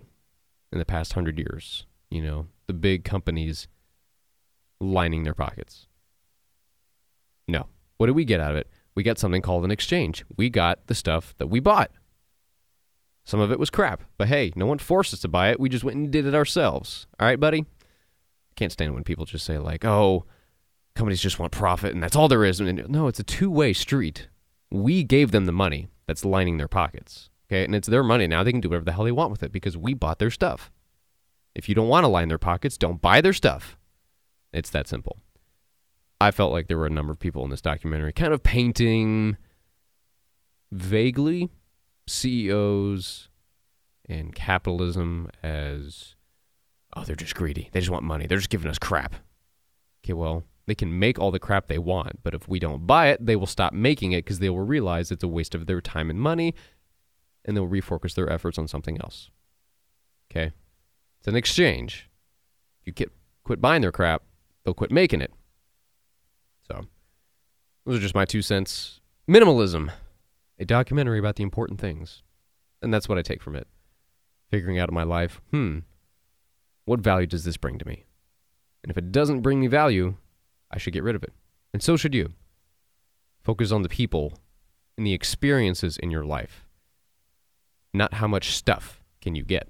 in 0.72 0.78
the 0.78 0.84
past 0.84 1.14
hundred 1.14 1.38
years. 1.38 1.86
You 2.08 2.22
know, 2.22 2.46
the 2.68 2.72
big 2.72 3.02
companies 3.04 3.66
lining 4.80 5.24
their 5.24 5.34
pockets. 5.34 5.88
No. 7.48 7.66
What 7.96 8.06
did 8.06 8.14
we 8.14 8.24
get 8.24 8.38
out 8.40 8.52
of 8.52 8.56
it? 8.56 8.70
We 8.94 9.02
got 9.02 9.18
something 9.18 9.42
called 9.42 9.64
an 9.64 9.72
exchange. 9.72 10.24
We 10.36 10.50
got 10.50 10.86
the 10.86 10.94
stuff 10.94 11.34
that 11.38 11.48
we 11.48 11.58
bought. 11.58 11.90
Some 13.24 13.40
of 13.40 13.50
it 13.50 13.58
was 13.58 13.70
crap, 13.70 14.04
but 14.18 14.28
hey, 14.28 14.52
no 14.54 14.66
one 14.66 14.78
forced 14.78 15.12
us 15.12 15.20
to 15.22 15.28
buy 15.28 15.50
it. 15.50 15.58
We 15.58 15.68
just 15.68 15.82
went 15.82 15.96
and 15.96 16.12
did 16.12 16.26
it 16.26 16.34
ourselves. 16.34 17.08
All 17.18 17.26
right, 17.26 17.40
buddy? 17.40 17.64
Can't 18.54 18.70
stand 18.70 18.94
when 18.94 19.02
people 19.02 19.24
just 19.24 19.44
say, 19.44 19.58
like, 19.58 19.84
oh, 19.84 20.26
companies 20.94 21.20
just 21.20 21.38
want 21.38 21.52
profit 21.52 21.92
and 21.92 22.02
that's 22.02 22.16
all 22.16 22.28
there 22.28 22.44
is. 22.44 22.60
And 22.60 22.88
No, 22.88 23.08
it's 23.08 23.20
a 23.20 23.24
two 23.24 23.50
way 23.50 23.72
street. 23.72 24.28
We 24.70 25.04
gave 25.04 25.30
them 25.30 25.46
the 25.46 25.52
money 25.52 25.88
that's 26.06 26.24
lining 26.24 26.56
their 26.56 26.68
pockets. 26.68 27.30
Okay. 27.48 27.64
And 27.64 27.74
it's 27.74 27.88
their 27.88 28.02
money 28.02 28.26
now. 28.26 28.42
They 28.42 28.52
can 28.52 28.60
do 28.60 28.68
whatever 28.68 28.84
the 28.84 28.92
hell 28.92 29.04
they 29.04 29.12
want 29.12 29.30
with 29.30 29.42
it 29.42 29.52
because 29.52 29.76
we 29.76 29.94
bought 29.94 30.18
their 30.18 30.30
stuff. 30.30 30.70
If 31.54 31.68
you 31.68 31.74
don't 31.74 31.88
want 31.88 32.04
to 32.04 32.08
line 32.08 32.28
their 32.28 32.38
pockets, 32.38 32.76
don't 32.76 33.00
buy 33.00 33.20
their 33.20 33.32
stuff. 33.32 33.76
It's 34.52 34.70
that 34.70 34.88
simple. 34.88 35.18
I 36.20 36.30
felt 36.30 36.52
like 36.52 36.68
there 36.68 36.78
were 36.78 36.86
a 36.86 36.90
number 36.90 37.12
of 37.12 37.18
people 37.18 37.44
in 37.44 37.50
this 37.50 37.60
documentary 37.60 38.12
kind 38.12 38.32
of 38.32 38.42
painting 38.42 39.36
vaguely 40.72 41.50
CEOs 42.06 43.28
and 44.08 44.34
capitalism 44.34 45.28
as, 45.42 46.14
oh, 46.96 47.04
they're 47.04 47.16
just 47.16 47.34
greedy. 47.34 47.68
They 47.72 47.80
just 47.80 47.90
want 47.90 48.04
money. 48.04 48.26
They're 48.26 48.38
just 48.38 48.50
giving 48.50 48.70
us 48.70 48.78
crap. 48.78 49.14
Okay, 50.04 50.12
well, 50.12 50.44
they 50.66 50.74
can 50.74 50.98
make 50.98 51.18
all 51.18 51.30
the 51.30 51.38
crap 51.38 51.66
they 51.66 51.78
want, 51.78 52.22
but 52.22 52.34
if 52.34 52.48
we 52.48 52.58
don't 52.58 52.86
buy 52.86 53.08
it, 53.08 53.24
they 53.24 53.36
will 53.36 53.46
stop 53.46 53.72
making 53.72 54.12
it 54.12 54.24
because 54.24 54.38
they 54.38 54.48
will 54.48 54.60
realize 54.64 55.10
it's 55.10 55.24
a 55.24 55.28
waste 55.28 55.54
of 55.54 55.66
their 55.66 55.80
time 55.80 56.10
and 56.10 56.18
money 56.18 56.54
and 57.44 57.56
they'll 57.56 57.68
refocus 57.68 58.14
their 58.14 58.30
efforts 58.30 58.58
on 58.58 58.66
something 58.66 58.98
else. 58.98 59.30
Okay? 60.30 60.52
It's 61.18 61.28
an 61.28 61.36
exchange. 61.36 62.08
If 62.80 62.86
you 62.86 62.92
get, 62.92 63.12
quit 63.44 63.60
buying 63.60 63.82
their 63.82 63.92
crap, 63.92 64.22
they'll 64.64 64.74
quit 64.74 64.90
making 64.90 65.20
it. 65.20 65.32
So, 66.66 66.86
those 67.84 67.98
are 67.98 68.02
just 68.02 68.14
my 68.14 68.24
two 68.24 68.40
cents. 68.40 69.00
Minimalism, 69.28 69.90
a 70.58 70.64
documentary 70.64 71.18
about 71.18 71.36
the 71.36 71.42
important 71.42 71.80
things. 71.80 72.22
And 72.80 72.92
that's 72.92 73.08
what 73.08 73.18
I 73.18 73.22
take 73.22 73.42
from 73.42 73.56
it. 73.56 73.66
Figuring 74.50 74.78
out 74.78 74.88
in 74.88 74.94
my 74.94 75.02
life, 75.02 75.40
hmm, 75.50 75.80
what 76.84 77.00
value 77.00 77.26
does 77.26 77.44
this 77.44 77.56
bring 77.56 77.78
to 77.78 77.86
me? 77.86 78.06
And 78.82 78.90
if 78.90 78.98
it 78.98 79.12
doesn't 79.12 79.40
bring 79.40 79.60
me 79.60 79.66
value, 79.66 80.16
I 80.70 80.78
should 80.78 80.92
get 80.92 81.02
rid 81.02 81.16
of 81.16 81.22
it. 81.22 81.32
And 81.72 81.82
so 81.82 81.96
should 81.96 82.14
you. 82.14 82.32
Focus 83.42 83.70
on 83.70 83.82
the 83.82 83.88
people 83.88 84.32
and 84.96 85.06
the 85.06 85.12
experiences 85.12 85.96
in 85.96 86.10
your 86.10 86.24
life, 86.24 86.66
not 87.92 88.14
how 88.14 88.26
much 88.26 88.56
stuff 88.56 89.02
can 89.20 89.34
you 89.34 89.44
get. 89.44 89.68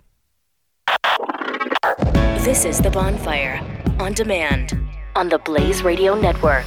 This 2.45 2.65
is 2.65 2.79
The 2.79 2.91
Bonfire 2.91 3.61
on 3.99 4.13
demand 4.13 4.79
on 5.17 5.29
the 5.29 5.39
Blaze 5.39 5.83
Radio 5.83 6.15
Network. 6.15 6.67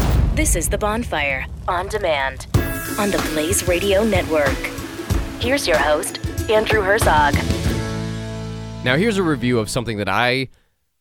This 0.33 0.55
is 0.55 0.69
The 0.69 0.77
Bonfire 0.77 1.45
on 1.67 1.89
demand 1.89 2.47
on 2.97 3.11
the 3.11 3.21
Blaze 3.33 3.67
Radio 3.67 4.01
Network. 4.05 4.55
Here's 5.41 5.67
your 5.67 5.77
host, 5.77 6.25
Andrew 6.49 6.81
Herzog. 6.81 7.33
Now, 8.85 8.95
here's 8.95 9.17
a 9.17 9.23
review 9.23 9.59
of 9.59 9.69
something 9.69 9.97
that 9.97 10.07
I 10.07 10.47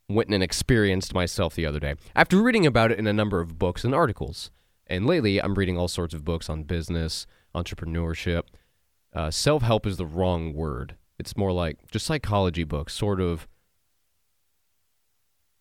went 0.08 0.34
and 0.34 0.42
experienced 0.42 1.14
myself 1.14 1.54
the 1.54 1.64
other 1.64 1.78
day 1.78 1.94
after 2.16 2.42
reading 2.42 2.66
about 2.66 2.90
it 2.90 2.98
in 2.98 3.06
a 3.06 3.12
number 3.12 3.40
of 3.40 3.56
books 3.56 3.84
and 3.84 3.94
articles. 3.94 4.50
And 4.88 5.06
lately, 5.06 5.40
I'm 5.40 5.54
reading 5.54 5.78
all 5.78 5.86
sorts 5.86 6.12
of 6.12 6.24
books 6.24 6.50
on 6.50 6.64
business, 6.64 7.28
entrepreneurship. 7.54 8.42
Uh, 9.14 9.30
Self 9.30 9.62
help 9.62 9.86
is 9.86 9.96
the 9.96 10.06
wrong 10.06 10.54
word. 10.54 10.96
It's 11.20 11.36
more 11.36 11.52
like 11.52 11.88
just 11.92 12.04
psychology 12.04 12.64
books, 12.64 12.94
sort 12.94 13.20
of 13.20 13.46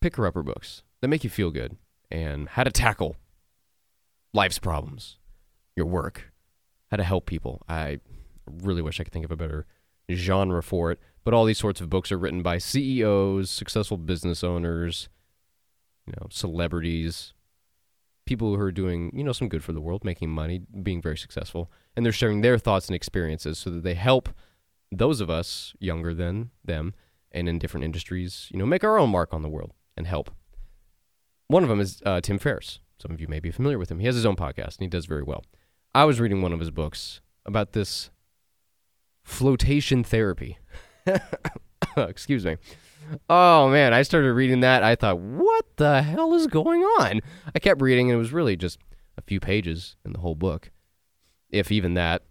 picker 0.00 0.26
upper 0.26 0.42
books 0.42 0.82
that 1.00 1.08
make 1.08 1.22
you 1.22 1.30
feel 1.30 1.52
good 1.52 1.76
and 2.10 2.48
how 2.48 2.64
to 2.64 2.72
tackle 2.72 3.14
life's 4.32 4.58
problems, 4.58 5.18
your 5.76 5.86
work, 5.86 6.32
how 6.90 6.96
to 6.96 7.04
help 7.04 7.26
people. 7.26 7.62
I 7.68 8.00
really 8.46 8.82
wish 8.82 9.00
I 9.00 9.04
could 9.04 9.12
think 9.12 9.24
of 9.24 9.30
a 9.30 9.36
better 9.36 9.66
genre 10.10 10.62
for 10.62 10.90
it, 10.90 10.98
but 11.24 11.34
all 11.34 11.44
these 11.44 11.58
sorts 11.58 11.80
of 11.80 11.90
books 11.90 12.10
are 12.10 12.18
written 12.18 12.42
by 12.42 12.58
CEOs, 12.58 13.50
successful 13.50 13.96
business 13.96 14.42
owners, 14.42 15.08
you 16.06 16.14
know, 16.20 16.26
celebrities, 16.30 17.32
people 18.26 18.54
who 18.54 18.62
are 18.62 18.72
doing, 18.72 19.12
you 19.14 19.24
know, 19.24 19.32
some 19.32 19.48
good 19.48 19.62
for 19.62 19.72
the 19.72 19.80
world, 19.80 20.04
making 20.04 20.30
money, 20.30 20.60
being 20.82 21.02
very 21.02 21.16
successful, 21.16 21.70
and 21.96 22.04
they're 22.04 22.12
sharing 22.12 22.40
their 22.40 22.58
thoughts 22.58 22.86
and 22.86 22.96
experiences 22.96 23.58
so 23.58 23.70
that 23.70 23.82
they 23.82 23.94
help 23.94 24.28
those 24.92 25.20
of 25.20 25.30
us 25.30 25.74
younger 25.78 26.14
than 26.14 26.50
them 26.64 26.94
and 27.32 27.48
in 27.48 27.58
different 27.58 27.84
industries, 27.84 28.48
you 28.50 28.58
know, 28.58 28.66
make 28.66 28.84
our 28.84 28.98
own 28.98 29.10
mark 29.10 29.32
on 29.32 29.42
the 29.42 29.48
world 29.48 29.72
and 29.96 30.06
help. 30.06 30.30
One 31.46 31.62
of 31.62 31.68
them 31.68 31.80
is 31.80 32.02
uh, 32.04 32.20
Tim 32.20 32.38
Ferriss. 32.38 32.80
Some 33.00 33.12
of 33.12 33.20
you 33.20 33.28
may 33.28 33.40
be 33.40 33.50
familiar 33.50 33.78
with 33.78 33.90
him. 33.90 33.98
He 33.98 34.06
has 34.06 34.14
his 34.14 34.26
own 34.26 34.36
podcast 34.36 34.76
and 34.76 34.80
he 34.80 34.86
does 34.88 35.06
very 35.06 35.22
well. 35.22 35.44
I 35.94 36.04
was 36.04 36.20
reading 36.20 36.42
one 36.42 36.52
of 36.52 36.60
his 36.60 36.70
books 36.70 37.20
about 37.46 37.72
this 37.72 38.10
flotation 39.24 40.04
therapy. 40.04 40.58
Excuse 41.96 42.44
me. 42.44 42.56
Oh 43.28 43.68
man, 43.68 43.92
I 43.92 44.02
started 44.02 44.32
reading 44.34 44.60
that. 44.60 44.82
I 44.82 44.94
thought, 44.94 45.18
what 45.18 45.64
the 45.76 46.02
hell 46.02 46.34
is 46.34 46.46
going 46.46 46.82
on? 46.82 47.20
I 47.54 47.58
kept 47.58 47.80
reading 47.80 48.10
and 48.10 48.16
it 48.16 48.18
was 48.18 48.32
really 48.32 48.56
just 48.56 48.78
a 49.16 49.22
few 49.22 49.40
pages 49.40 49.96
in 50.04 50.12
the 50.12 50.20
whole 50.20 50.34
book, 50.34 50.70
if 51.50 51.72
even 51.72 51.94
that. 51.94 52.22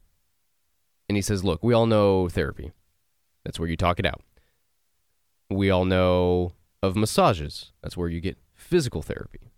And 1.08 1.16
he 1.16 1.22
says, 1.22 1.44
look, 1.44 1.64
we 1.64 1.74
all 1.74 1.88
know 1.88 2.30
therapy. 2.30 2.72
That's 3.44 3.60
where 3.60 3.68
you 3.68 3.76
talk 3.76 4.00
it 4.00 4.06
out. 4.06 4.22
We 5.50 5.72
all 5.72 5.86
know 5.86 6.54
of 6.84 6.96
massages. 6.96 7.72
That's 7.82 7.98
where 7.98 8.10
you 8.10 8.22
get 8.22 8.38
physical 8.54 9.02
therapy. 9.02 9.49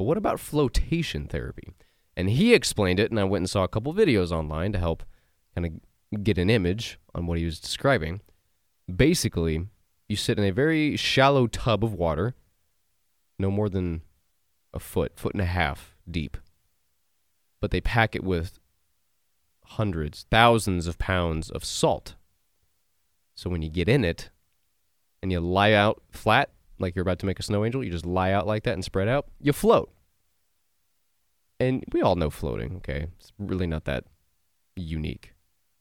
But 0.00 0.06
what 0.06 0.16
about 0.16 0.40
flotation 0.40 1.26
therapy? 1.26 1.74
And 2.16 2.30
he 2.30 2.54
explained 2.54 2.98
it, 2.98 3.10
and 3.10 3.20
I 3.20 3.24
went 3.24 3.42
and 3.42 3.50
saw 3.50 3.64
a 3.64 3.68
couple 3.68 3.92
videos 3.92 4.32
online 4.32 4.72
to 4.72 4.78
help 4.78 5.02
kind 5.54 5.66
of 5.66 6.24
get 6.24 6.38
an 6.38 6.48
image 6.48 6.98
on 7.14 7.26
what 7.26 7.36
he 7.36 7.44
was 7.44 7.60
describing. 7.60 8.22
Basically, 8.90 9.66
you 10.08 10.16
sit 10.16 10.38
in 10.38 10.44
a 10.46 10.52
very 10.52 10.96
shallow 10.96 11.46
tub 11.48 11.84
of 11.84 11.92
water, 11.92 12.34
no 13.38 13.50
more 13.50 13.68
than 13.68 14.00
a 14.72 14.80
foot, 14.80 15.18
foot 15.18 15.34
and 15.34 15.42
a 15.42 15.44
half 15.44 15.94
deep. 16.10 16.38
But 17.60 17.70
they 17.70 17.82
pack 17.82 18.16
it 18.16 18.24
with 18.24 18.58
hundreds, 19.66 20.24
thousands 20.30 20.86
of 20.86 20.96
pounds 20.96 21.50
of 21.50 21.62
salt. 21.62 22.14
So 23.34 23.50
when 23.50 23.60
you 23.60 23.68
get 23.68 23.86
in 23.86 24.06
it 24.06 24.30
and 25.22 25.30
you 25.30 25.40
lie 25.40 25.74
out 25.74 26.00
flat, 26.10 26.48
like 26.80 26.96
you're 26.96 27.02
about 27.02 27.18
to 27.20 27.26
make 27.26 27.38
a 27.38 27.42
snow 27.42 27.64
angel, 27.64 27.84
you 27.84 27.90
just 27.90 28.06
lie 28.06 28.32
out 28.32 28.46
like 28.46 28.64
that 28.64 28.74
and 28.74 28.84
spread 28.84 29.06
out, 29.06 29.26
you 29.40 29.52
float. 29.52 29.92
And 31.60 31.84
we 31.92 32.00
all 32.00 32.16
know 32.16 32.30
floating, 32.30 32.76
okay? 32.76 33.08
It's 33.18 33.32
really 33.38 33.66
not 33.66 33.84
that 33.84 34.04
unique. 34.76 35.34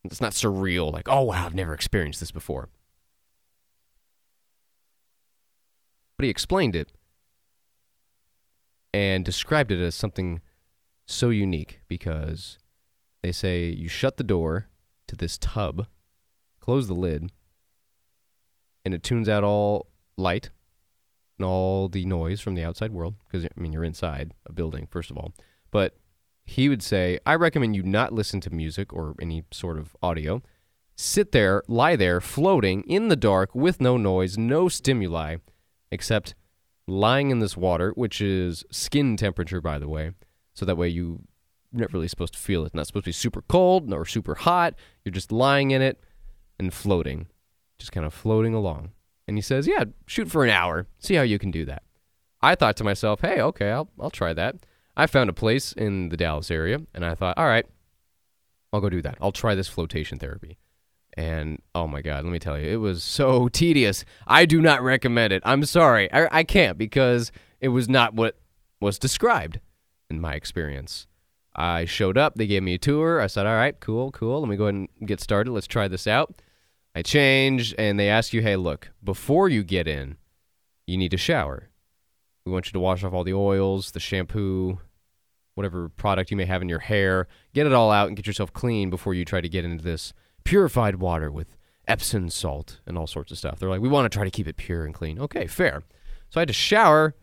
It's 0.04 0.22
not 0.22 0.34
surreal, 0.34 0.92
like, 0.92 1.08
oh, 1.08 1.24
wow, 1.24 1.46
I've 1.46 1.56
never 1.56 1.74
experienced 1.74 2.20
this 2.20 2.32
before. 2.32 2.70
But 6.18 6.26
he 6.26 6.30
explained 6.30 6.76
it 6.76 6.92
and 8.94 9.24
described 9.24 9.72
it 9.72 9.82
as 9.82 9.96
something 9.96 10.42
so 11.06 11.30
unique 11.30 11.80
because 11.88 12.60
they 13.24 13.32
say 13.32 13.66
you 13.66 13.88
shut 13.88 14.18
the 14.18 14.24
door 14.24 14.68
to 15.08 15.16
this 15.16 15.38
tub, 15.38 15.88
close 16.60 16.88
the 16.88 16.94
lid, 16.94 17.32
and 18.84 18.94
it 18.94 19.04
tunes 19.04 19.30
out 19.30 19.44
all 19.44 19.88
light 20.18 20.50
and 21.40 21.46
all 21.46 21.88
the 21.88 22.06
noise 22.06 22.42
from 22.42 22.54
the 22.56 22.64
outside 22.64 22.92
world 22.92 23.16
because 23.26 23.46
I 23.46 23.50
mean 23.56 23.74
you're 23.74 23.84
inside 23.84 24.34
a 24.46 24.54
building 24.54 24.88
first 24.92 25.10
of 25.10 25.18
all. 25.18 25.34
But 25.72 25.98
he 26.46 26.68
would 26.68 26.82
say, 26.82 27.20
I 27.26 27.36
recommend 27.36 27.76
you 27.76 27.84
not 27.84 28.12
listen 28.12 28.42
to 28.42 28.50
music 28.50 28.92
or 28.92 29.16
any 29.22 29.44
sort 29.52 29.78
of 29.78 29.96
audio. 30.02 30.42
Sit 30.96 31.32
there, 31.32 31.64
lie 31.68 31.96
there, 31.96 32.20
floating 32.20 32.82
in 32.84 33.08
the 33.08 33.16
dark 33.16 33.54
with 33.54 33.80
no 33.80 33.98
noise, 33.98 34.38
no 34.38 34.68
stimuli, 34.68 35.38
except 35.92 36.34
lying 36.88 37.30
in 37.30 37.40
this 37.40 37.56
water, 37.56 37.92
which 37.92 38.20
is 38.20 38.66
skin 38.72 39.16
temperature, 39.16 39.62
by 39.62 39.78
the 39.78 39.88
way. 39.88 40.12
So 40.56 40.66
that 40.66 40.76
way 40.76 40.90
you 40.90 41.22
you're 41.72 41.82
not 41.82 41.94
really 41.94 42.08
supposed 42.08 42.34
to 42.34 42.40
feel 42.40 42.64
it. 42.64 42.68
It's 42.68 42.76
not 42.76 42.88
supposed 42.88 43.06
to 43.06 43.10
be 43.10 43.14
super 43.14 43.44
cold 43.44 43.88
nor 43.88 44.04
super 44.06 44.34
hot. 44.34 44.74
You're 45.06 45.14
just 45.14 45.32
lying 45.32 45.70
in 45.70 45.84
it 45.84 46.04
and 46.58 46.74
floating, 46.74 47.28
just 47.78 47.92
kind 47.92 48.08
of 48.08 48.14
floating 48.14 48.56
along. 48.56 48.90
And 49.30 49.38
he 49.38 49.42
says, 49.42 49.68
"Yeah, 49.68 49.86
shoot 50.08 50.30
for 50.30 50.44
an 50.44 50.50
hour. 50.50 50.88
See 50.98 51.16
how 51.16 51.22
you 51.22 51.40
can 51.40 51.52
do 51.52 51.64
that." 51.66 51.84
I 52.42 52.56
thought 52.56 52.76
to 52.78 52.84
myself, 52.84 53.22
"Hey, 53.22 53.40
okay, 53.42 53.72
I'll 53.72 53.90
I'll 54.00 54.10
try 54.10 54.34
that." 54.34 54.56
I 54.98 55.08
found 55.08 55.30
a 55.30 55.34
place 55.34 55.72
in 55.72 56.10
the 56.10 56.18
Dallas 56.18 56.52
area, 56.52 56.82
and 56.94 57.06
I 57.06 57.16
thought, 57.16 57.38
"All 57.38 57.46
right, 57.46 57.66
I'll 58.74 58.82
go 58.82 58.90
do 58.90 59.02
that. 59.04 59.18
I'll 59.22 59.32
try 59.32 59.56
this 59.56 59.68
flotation 59.68 60.20
therapy." 60.20 60.58
And 61.16 61.62
oh 61.76 61.88
my 61.88 62.02
God, 62.02 62.24
let 62.24 62.32
me 62.32 62.40
tell 62.40 62.58
you, 62.58 62.68
it 62.68 62.78
was 62.78 63.04
so 63.04 63.48
tedious. 63.62 64.04
I 64.28 64.46
do 64.46 64.62
not 64.62 64.82
recommend 64.82 65.34
it. 65.34 65.44
I'm 65.46 65.64
sorry, 65.66 66.12
I, 66.12 66.40
I 66.40 66.44
can't 66.44 66.78
because 66.78 67.32
it 67.60 67.70
was 67.70 67.88
not 67.88 68.14
what 68.14 68.38
was 68.80 68.98
described 68.98 69.60
in 70.10 70.22
my 70.22 70.34
experience. 70.34 71.08
I 71.56 71.86
showed 71.86 72.18
up, 72.18 72.36
they 72.36 72.48
gave 72.48 72.64
me 72.64 72.76
a 72.76 72.78
tour. 72.78 73.20
I 73.20 73.28
said, 73.28 73.46
All 73.46 73.56
right, 73.56 73.80
cool, 73.80 74.12
cool. 74.12 74.40
Let 74.40 74.50
me 74.50 74.56
go 74.56 74.66
ahead 74.66 74.76
and 74.76 74.90
get 75.06 75.20
started. 75.20 75.52
Let's 75.52 75.68
try 75.68 75.88
this 75.88 76.08
out. 76.08 76.42
I 76.96 77.02
change, 77.02 77.74
and 77.78 78.00
they 78.00 78.10
ask 78.10 78.34
you, 78.34 78.42
Hey, 78.42 78.56
look, 78.56 78.92
before 79.04 79.50
you 79.50 79.64
get 79.64 79.88
in, 79.88 80.18
you 80.88 80.98
need 80.98 81.12
to 81.12 81.18
shower. 81.18 81.70
We 82.46 82.52
want 82.52 82.68
you 82.68 82.72
to 82.74 82.80
wash 82.80 83.04
off 83.04 83.14
all 83.14 83.24
the 83.24 83.34
oils, 83.34 83.92
the 83.92 84.00
shampoo, 84.00 84.80
whatever 85.56 85.90
product 85.90 86.32
you 86.32 86.38
may 86.38 86.46
have 86.46 86.62
in 86.62 86.70
your 86.70 86.80
hair. 86.80 87.28
Get 87.54 87.68
it 87.68 87.74
all 87.74 87.92
out 87.92 88.08
and 88.08 88.16
get 88.16 88.26
yourself 88.26 88.54
clean 88.54 88.90
before 88.90 89.14
you 89.14 89.26
try 89.26 89.42
to 89.42 89.50
get 89.50 89.66
into 89.66 89.84
this 89.84 90.14
purified 90.44 90.96
water 90.96 91.32
with 91.32 91.58
Epsom 91.88 92.30
salt 92.30 92.80
and 92.88 92.98
all 92.98 93.08
sorts 93.08 93.32
of 93.32 93.38
stuff. 93.38 93.60
They're 93.60 93.70
like, 93.70 93.82
We 93.82 93.90
want 93.90 94.12
to 94.12 94.16
try 94.16 94.26
to 94.26 94.32
keep 94.32 94.48
it 94.48 94.58
pure 94.58 94.86
and 94.86 94.94
clean. 94.94 95.20
Okay, 95.20 95.48
fair. 95.48 95.84
So 96.30 96.40
I 96.40 96.42
had 96.42 96.48
to 96.48 96.54
shower 96.54 97.16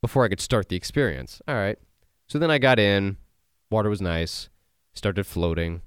before 0.00 0.24
I 0.24 0.28
could 0.28 0.40
start 0.40 0.68
the 0.68 0.76
experience. 0.76 1.40
All 1.46 1.54
right. 1.54 1.78
So 2.28 2.38
then 2.38 2.50
I 2.50 2.58
got 2.58 2.78
in, 2.78 3.16
water 3.70 3.88
was 3.88 4.00
nice, 4.02 4.48
started 4.92 5.26
floating. 5.26 5.82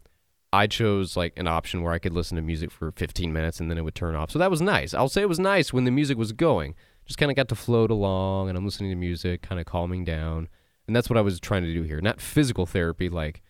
I 0.53 0.67
chose 0.67 1.15
like 1.15 1.33
an 1.37 1.47
option 1.47 1.81
where 1.81 1.93
I 1.93 1.99
could 1.99 2.13
listen 2.13 2.35
to 2.35 2.41
music 2.41 2.71
for 2.71 2.91
15 2.91 3.31
minutes 3.31 3.59
and 3.59 3.69
then 3.71 3.77
it 3.77 3.83
would 3.83 3.95
turn 3.95 4.15
off. 4.15 4.31
So 4.31 4.39
that 4.39 4.51
was 4.51 4.61
nice. 4.61 4.93
I'll 4.93 5.09
say 5.09 5.21
it 5.21 5.29
was 5.29 5.39
nice 5.39 5.71
when 5.71 5.85
the 5.85 5.91
music 5.91 6.17
was 6.17 6.33
going. 6.33 6.75
Just 7.05 7.17
kind 7.17 7.31
of 7.31 7.35
got 7.35 7.47
to 7.49 7.55
float 7.55 7.89
along 7.89 8.49
and 8.49 8.57
I'm 8.57 8.65
listening 8.65 8.91
to 8.91 8.95
music, 8.95 9.41
kind 9.41 9.59
of 9.59 9.65
calming 9.65 10.03
down. 10.03 10.49
And 10.87 10.95
that's 10.95 11.09
what 11.09 11.17
I 11.17 11.21
was 11.21 11.39
trying 11.39 11.63
to 11.63 11.73
do 11.73 11.83
here. 11.83 12.01
Not 12.01 12.19
physical 12.19 12.65
therapy 12.65 13.07
like 13.07 13.41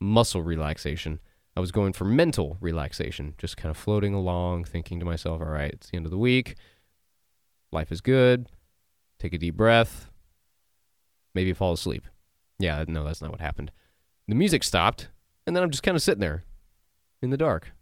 muscle 0.00 0.42
relaxation. 0.42 1.20
I 1.56 1.60
was 1.60 1.72
going 1.72 1.94
for 1.94 2.04
mental 2.04 2.58
relaxation, 2.60 3.34
just 3.38 3.56
kind 3.56 3.70
of 3.70 3.76
floating 3.76 4.14
along, 4.14 4.64
thinking 4.64 5.00
to 5.00 5.06
myself, 5.06 5.40
all 5.40 5.48
right, 5.48 5.72
it's 5.72 5.90
the 5.90 5.96
end 5.96 6.04
of 6.04 6.12
the 6.12 6.18
week. 6.18 6.54
Life 7.72 7.90
is 7.90 8.00
good. 8.00 8.46
Take 9.18 9.32
a 9.32 9.38
deep 9.38 9.56
breath. 9.56 10.10
Maybe 11.34 11.52
fall 11.54 11.72
asleep. 11.72 12.04
Yeah, 12.58 12.84
no, 12.86 13.04
that's 13.04 13.22
not 13.22 13.30
what 13.30 13.40
happened. 13.40 13.72
The 14.28 14.34
music 14.34 14.62
stopped, 14.64 15.08
and 15.46 15.54
then 15.54 15.62
I'm 15.62 15.70
just 15.70 15.82
kind 15.82 15.96
of 15.96 16.02
sitting 16.02 16.20
there 16.20 16.44
in 17.22 17.30
the 17.30 17.36
dark, 17.36 17.72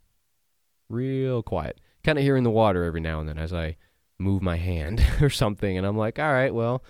real 0.89 1.43
quiet, 1.43 1.81
kind 2.03 2.19
of 2.19 2.25
hearing 2.25 2.45
the 2.45 2.51
water 2.51 2.85
every 2.85 3.01
now 3.01 3.21
and 3.21 3.29
then 3.29 3.39
as 3.39 3.53
I 3.53 3.77
move 4.19 4.43
my 4.43 4.57
hand 4.57 5.05
or 5.21 5.31
something. 5.31 5.77
And 5.77 5.87
I'm 5.87 5.97
like, 5.97 6.19
all 6.19 6.33
right, 6.33 6.55
well, 6.55 6.83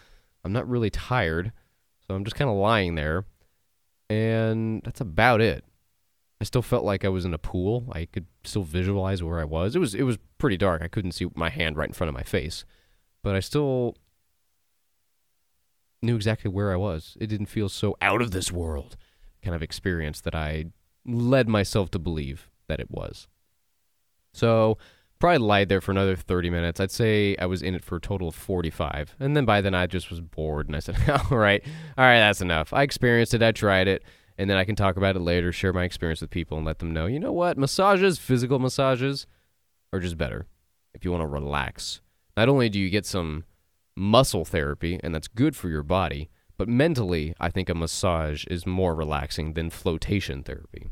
I'm 0.44 0.52
not 0.52 0.68
really 0.68 0.90
tired, 0.90 1.52
so 2.06 2.14
I'm 2.14 2.24
just 2.24 2.36
kind 2.36 2.50
of 2.50 2.56
lying 2.56 2.96
there, 2.96 3.24
and 4.10 4.82
that's 4.84 5.00
about 5.00 5.40
it. 5.40 5.64
I 6.40 6.44
still 6.44 6.62
felt 6.62 6.84
like 6.84 7.04
I 7.04 7.08
was 7.08 7.24
in 7.24 7.32
a 7.32 7.38
pool. 7.38 7.88
I 7.92 8.04
could 8.04 8.26
still 8.42 8.64
visualize 8.64 9.22
where 9.22 9.40
I 9.40 9.44
was. 9.44 9.74
It 9.74 9.78
was 9.78 9.94
it 9.94 10.02
was 10.02 10.18
pretty 10.36 10.58
dark. 10.58 10.82
I 10.82 10.88
couldn't 10.88 11.12
see 11.12 11.28
my 11.34 11.48
hand 11.48 11.76
right 11.76 11.88
in 11.88 11.94
front 11.94 12.08
of 12.08 12.14
my 12.14 12.22
face, 12.22 12.66
but 13.22 13.34
I 13.34 13.40
still 13.40 13.96
knew 16.02 16.16
exactly 16.16 16.50
where 16.50 16.70
I 16.72 16.76
was. 16.76 17.16
It 17.18 17.28
didn't 17.28 17.46
feel 17.46 17.70
so 17.70 17.96
out 18.02 18.20
of 18.20 18.32
this 18.32 18.52
world 18.52 18.96
kind 19.44 19.54
of 19.54 19.62
experience 19.62 20.20
that 20.22 20.34
I 20.34 20.66
led 21.06 21.48
myself 21.48 21.90
to 21.92 21.98
believe 21.98 22.48
that 22.68 22.80
it 22.80 22.90
was. 22.90 23.28
So, 24.32 24.78
probably 25.20 25.38
lied 25.38 25.68
there 25.68 25.80
for 25.80 25.92
another 25.92 26.16
30 26.16 26.50
minutes. 26.50 26.80
I'd 26.80 26.90
say 26.90 27.36
I 27.38 27.46
was 27.46 27.62
in 27.62 27.74
it 27.74 27.84
for 27.84 27.96
a 27.96 28.00
total 28.00 28.28
of 28.28 28.34
45. 28.34 29.14
And 29.20 29.36
then 29.36 29.44
by 29.44 29.60
then 29.60 29.74
I 29.74 29.86
just 29.86 30.10
was 30.10 30.20
bored 30.20 30.66
and 30.66 30.76
I 30.76 30.80
said, 30.80 30.96
"All 31.08 31.38
right. 31.38 31.62
All 31.96 32.04
right, 32.04 32.18
that's 32.18 32.40
enough. 32.40 32.72
I 32.72 32.82
experienced 32.82 33.34
it. 33.34 33.42
I 33.42 33.52
tried 33.52 33.88
it." 33.88 34.02
And 34.36 34.50
then 34.50 34.56
I 34.56 34.64
can 34.64 34.74
talk 34.74 34.96
about 34.96 35.14
it 35.14 35.20
later, 35.20 35.52
share 35.52 35.72
my 35.72 35.84
experience 35.84 36.20
with 36.20 36.30
people 36.30 36.56
and 36.56 36.66
let 36.66 36.80
them 36.80 36.92
know, 36.92 37.06
"You 37.06 37.20
know 37.20 37.32
what? 37.32 37.56
Massages, 37.56 38.18
physical 38.18 38.58
massages 38.58 39.26
are 39.92 40.00
just 40.00 40.18
better 40.18 40.46
if 40.92 41.04
you 41.04 41.12
want 41.12 41.22
to 41.22 41.26
relax. 41.26 42.00
Not 42.36 42.48
only 42.48 42.68
do 42.68 42.80
you 42.80 42.90
get 42.90 43.06
some 43.06 43.44
muscle 43.96 44.44
therapy, 44.44 44.98
and 45.02 45.14
that's 45.14 45.28
good 45.28 45.54
for 45.54 45.68
your 45.68 45.82
body. 45.82 46.30
But 46.56 46.68
mentally, 46.68 47.34
I 47.40 47.50
think 47.50 47.68
a 47.68 47.74
massage 47.74 48.44
is 48.46 48.66
more 48.66 48.94
relaxing 48.94 49.54
than 49.54 49.70
flotation 49.70 50.42
therapy. 50.42 50.88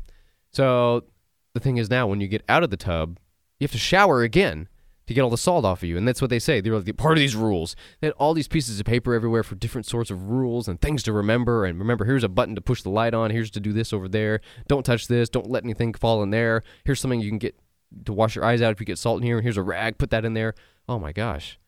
So 0.51 1.05
the 1.53 1.59
thing 1.59 1.77
is 1.77 1.89
now, 1.89 2.07
when 2.07 2.21
you 2.21 2.27
get 2.27 2.43
out 2.49 2.63
of 2.63 2.69
the 2.69 2.77
tub, 2.77 3.17
you 3.59 3.65
have 3.65 3.71
to 3.71 3.77
shower 3.77 4.21
again 4.23 4.67
to 5.05 5.13
get 5.13 5.21
all 5.21 5.29
the 5.29 5.37
salt 5.37 5.65
off 5.65 5.83
of 5.83 5.89
you. 5.89 5.97
And 5.97 6.07
that's 6.07 6.21
what 6.21 6.29
they 6.29 6.39
say. 6.39 6.61
They're 6.61 6.77
like, 6.77 6.97
part 6.97 7.17
of 7.17 7.19
these 7.19 7.35
rules. 7.35 7.75
They 7.99 8.07
had 8.07 8.13
all 8.13 8.33
these 8.33 8.47
pieces 8.47 8.79
of 8.79 8.85
paper 8.85 9.13
everywhere 9.13 9.43
for 9.43 9.55
different 9.55 9.85
sorts 9.85 10.09
of 10.09 10.29
rules 10.29 10.67
and 10.67 10.79
things 10.79 11.03
to 11.03 11.13
remember. 11.13 11.65
And 11.65 11.79
remember, 11.79 12.05
here's 12.05 12.23
a 12.23 12.29
button 12.29 12.55
to 12.55 12.61
push 12.61 12.81
the 12.81 12.89
light 12.89 13.13
on. 13.13 13.31
Here's 13.31 13.51
to 13.51 13.59
do 13.59 13.73
this 13.73 13.91
over 13.91 14.07
there. 14.07 14.41
Don't 14.67 14.85
touch 14.85 15.07
this. 15.07 15.29
Don't 15.29 15.49
let 15.49 15.63
anything 15.63 15.93
fall 15.93 16.23
in 16.23 16.29
there. 16.29 16.63
Here's 16.85 16.99
something 16.99 17.19
you 17.19 17.29
can 17.29 17.37
get 17.37 17.57
to 18.05 18.13
wash 18.13 18.35
your 18.35 18.45
eyes 18.45 18.61
out 18.61 18.71
if 18.71 18.79
you 18.79 18.85
get 18.85 18.97
salt 18.97 19.21
in 19.21 19.27
here. 19.27 19.37
And 19.37 19.43
here's 19.43 19.57
a 19.57 19.63
rag. 19.63 19.97
Put 19.97 20.09
that 20.11 20.25
in 20.25 20.33
there. 20.33 20.55
Oh 20.87 20.99
my 20.99 21.11
gosh. 21.11 21.59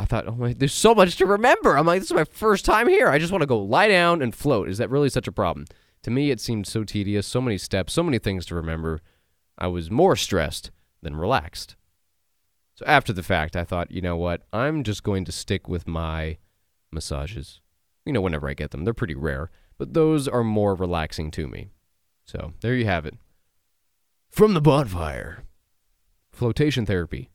I 0.00 0.06
thought, 0.06 0.26
oh 0.26 0.34
my, 0.34 0.54
there's 0.54 0.72
so 0.72 0.94
much 0.94 1.16
to 1.16 1.26
remember. 1.26 1.76
I'm 1.76 1.84
like, 1.84 2.00
this 2.00 2.10
is 2.10 2.16
my 2.16 2.24
first 2.24 2.64
time 2.64 2.88
here. 2.88 3.08
I 3.08 3.18
just 3.18 3.30
want 3.30 3.42
to 3.42 3.46
go 3.46 3.58
lie 3.58 3.88
down 3.88 4.22
and 4.22 4.34
float. 4.34 4.70
Is 4.70 4.78
that 4.78 4.88
really 4.88 5.10
such 5.10 5.28
a 5.28 5.32
problem? 5.32 5.66
To 6.04 6.10
me, 6.10 6.30
it 6.30 6.40
seemed 6.40 6.66
so 6.66 6.84
tedious, 6.84 7.26
so 7.26 7.42
many 7.42 7.58
steps, 7.58 7.92
so 7.92 8.02
many 8.02 8.18
things 8.18 8.46
to 8.46 8.54
remember. 8.54 9.02
I 9.58 9.66
was 9.66 9.90
more 9.90 10.16
stressed 10.16 10.70
than 11.02 11.16
relaxed. 11.16 11.76
So 12.76 12.86
after 12.86 13.12
the 13.12 13.22
fact, 13.22 13.54
I 13.54 13.64
thought, 13.64 13.90
you 13.90 14.00
know 14.00 14.16
what? 14.16 14.40
I'm 14.54 14.84
just 14.84 15.02
going 15.02 15.26
to 15.26 15.32
stick 15.32 15.68
with 15.68 15.86
my 15.86 16.38
massages. 16.90 17.60
You 18.06 18.14
know, 18.14 18.22
whenever 18.22 18.48
I 18.48 18.54
get 18.54 18.70
them, 18.70 18.84
they're 18.84 18.94
pretty 18.94 19.14
rare, 19.14 19.50
but 19.76 19.92
those 19.92 20.26
are 20.26 20.42
more 20.42 20.74
relaxing 20.74 21.30
to 21.32 21.46
me. 21.46 21.72
So 22.24 22.54
there 22.62 22.74
you 22.74 22.86
have 22.86 23.04
it. 23.04 23.16
From 24.30 24.54
the 24.54 24.62
bonfire, 24.62 25.44
flotation 26.32 26.86
therapy. 26.86 27.28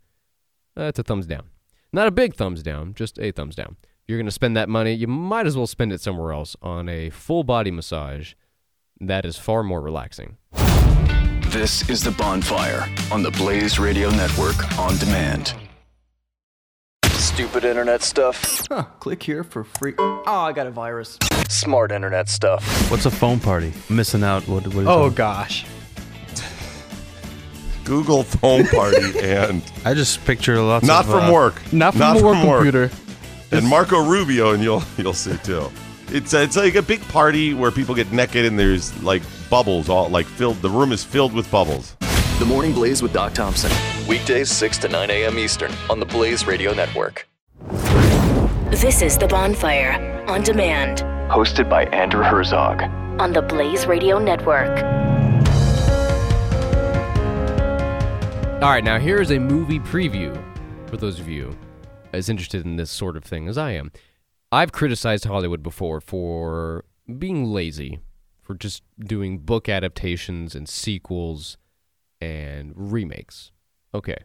That's 0.75 0.97
a 0.97 1.03
thumbs 1.03 1.27
down. 1.27 1.51
Not 1.95 2.07
a 2.07 2.11
big 2.11 2.35
thumbs 2.35 2.61
down, 2.61 2.93
just 2.93 3.17
a 3.19 3.31
thumbs 3.31 3.55
down. 3.55 3.77
If 3.81 4.09
you're 4.09 4.17
going 4.17 4.25
to 4.25 4.31
spend 4.33 4.57
that 4.57 4.67
money, 4.67 4.91
you 4.91 5.07
might 5.07 5.47
as 5.47 5.55
well 5.55 5.65
spend 5.65 5.93
it 5.93 6.01
somewhere 6.01 6.33
else 6.33 6.53
on 6.61 6.89
a 6.89 7.09
full 7.09 7.45
body 7.45 7.71
massage. 7.71 8.33
That 8.99 9.23
is 9.23 9.37
far 9.37 9.63
more 9.63 9.79
relaxing. 9.79 10.35
This 11.47 11.89
is 11.89 12.03
The 12.03 12.11
Bonfire 12.11 12.85
on 13.13 13.23
the 13.23 13.31
Blaze 13.31 13.79
Radio 13.79 14.09
Network 14.09 14.77
on 14.77 14.97
demand. 14.97 15.53
Stupid 17.05 17.63
internet 17.63 18.01
stuff. 18.03 18.67
Huh, 18.69 18.83
click 18.99 19.23
here 19.23 19.45
for 19.45 19.63
free. 19.63 19.93
Oh, 19.97 20.23
I 20.27 20.51
got 20.51 20.67
a 20.67 20.71
virus. 20.71 21.17
Smart 21.47 21.93
internet 21.93 22.27
stuff. 22.27 22.91
What's 22.91 23.05
a 23.05 23.11
phone 23.11 23.39
party? 23.39 23.71
I'm 23.89 23.95
missing 23.95 24.21
out. 24.21 24.45
What, 24.49 24.67
what 24.67 24.81
is 24.81 24.87
Oh, 24.89 25.07
that? 25.07 25.15
gosh. 25.15 25.65
Google 27.85 28.23
phone 28.23 28.65
party 28.67 29.19
and 29.23 29.61
I 29.85 29.93
just 29.93 30.23
picture 30.25 30.59
lots 30.61 30.85
not 30.85 31.05
of 31.05 31.11
Not 31.11 31.19
from 31.21 31.29
uh, 31.29 31.33
work, 31.33 31.73
Not 31.73 31.93
from 31.95 32.21
work 32.21 32.43
computer. 32.63 32.91
and 33.51 33.65
Marco 33.67 34.03
Rubio, 34.03 34.51
and 34.53 34.61
you'll 34.63 34.83
you'll 34.97 35.13
see 35.13 35.37
too. 35.37 35.71
It's 36.09 36.33
it's 36.33 36.57
like 36.57 36.75
a 36.75 36.81
big 36.81 37.01
party 37.07 37.53
where 37.53 37.71
people 37.71 37.95
get 37.95 38.11
naked 38.11 38.45
and 38.45 38.59
there's 38.59 38.91
like 39.03 39.23
bubbles 39.49 39.87
all 39.89 40.09
like 40.09 40.25
filled. 40.25 40.57
The 40.61 40.69
room 40.69 40.91
is 40.91 41.03
filled 41.03 41.33
with 41.33 41.49
bubbles. 41.49 41.95
The 42.39 42.45
Morning 42.45 42.73
Blaze 42.73 43.01
with 43.01 43.13
Doc 43.13 43.33
Thompson. 43.33 43.71
Weekdays 44.07 44.51
6 44.51 44.77
to 44.79 44.89
9 44.89 45.09
a.m. 45.09 45.39
Eastern 45.39 45.71
on 45.89 45.99
the 46.01 46.05
Blaze 46.05 46.45
Radio 46.45 46.73
Network. 46.73 47.27
This 48.71 49.01
is 49.01 49.17
The 49.17 49.27
Bonfire 49.27 50.23
on 50.27 50.41
demand 50.43 50.99
Hosted 51.31 51.69
by 51.69 51.85
Andrew 51.85 52.23
Herzog. 52.23 52.81
on 53.21 53.31
the 53.31 53.41
Blaze 53.41 53.87
Radio 53.87 54.19
Network. 54.19 54.75
All 58.61 58.71
right, 58.71 58.85
now 58.85 58.97
here 58.97 59.19
is 59.19 59.31
a 59.31 59.37
movie 59.37 59.79
preview 59.79 60.33
for 60.89 60.95
those 60.95 61.19
of 61.19 61.27
you 61.27 61.55
as 62.13 62.29
interested 62.29 62.65
in 62.65 62.77
this 62.77 62.89
sort 62.89 63.17
of 63.17 63.23
thing 63.25 63.49
as 63.49 63.57
I 63.57 63.71
am. 63.71 63.91
I've 64.49 64.71
criticized 64.71 65.25
Hollywood 65.25 65.61
before 65.61 65.99
for 65.99 66.85
being 67.19 67.45
lazy, 67.45 67.99
for 68.41 68.55
just 68.55 68.81
doing 68.97 69.39
book 69.39 69.67
adaptations 69.67 70.55
and 70.55 70.69
sequels 70.69 71.57
and 72.21 72.71
remakes. 72.75 73.51
Okay, 73.93 74.17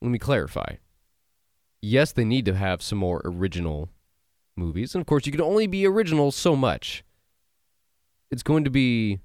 let 0.00 0.10
me 0.10 0.18
clarify. 0.18 0.76
Yes, 1.82 2.12
they 2.12 2.24
need 2.24 2.46
to 2.46 2.54
have 2.54 2.80
some 2.80 2.98
more 2.98 3.20
original 3.26 3.90
movies, 4.56 4.94
and 4.94 5.02
of 5.02 5.06
course, 5.06 5.26
you 5.26 5.32
can 5.32 5.42
only 5.42 5.66
be 5.66 5.86
original 5.86 6.32
so 6.32 6.56
much. 6.56 7.04
it's 8.30 8.42
going 8.42 8.64
to 8.64 8.70
be 8.70 9.20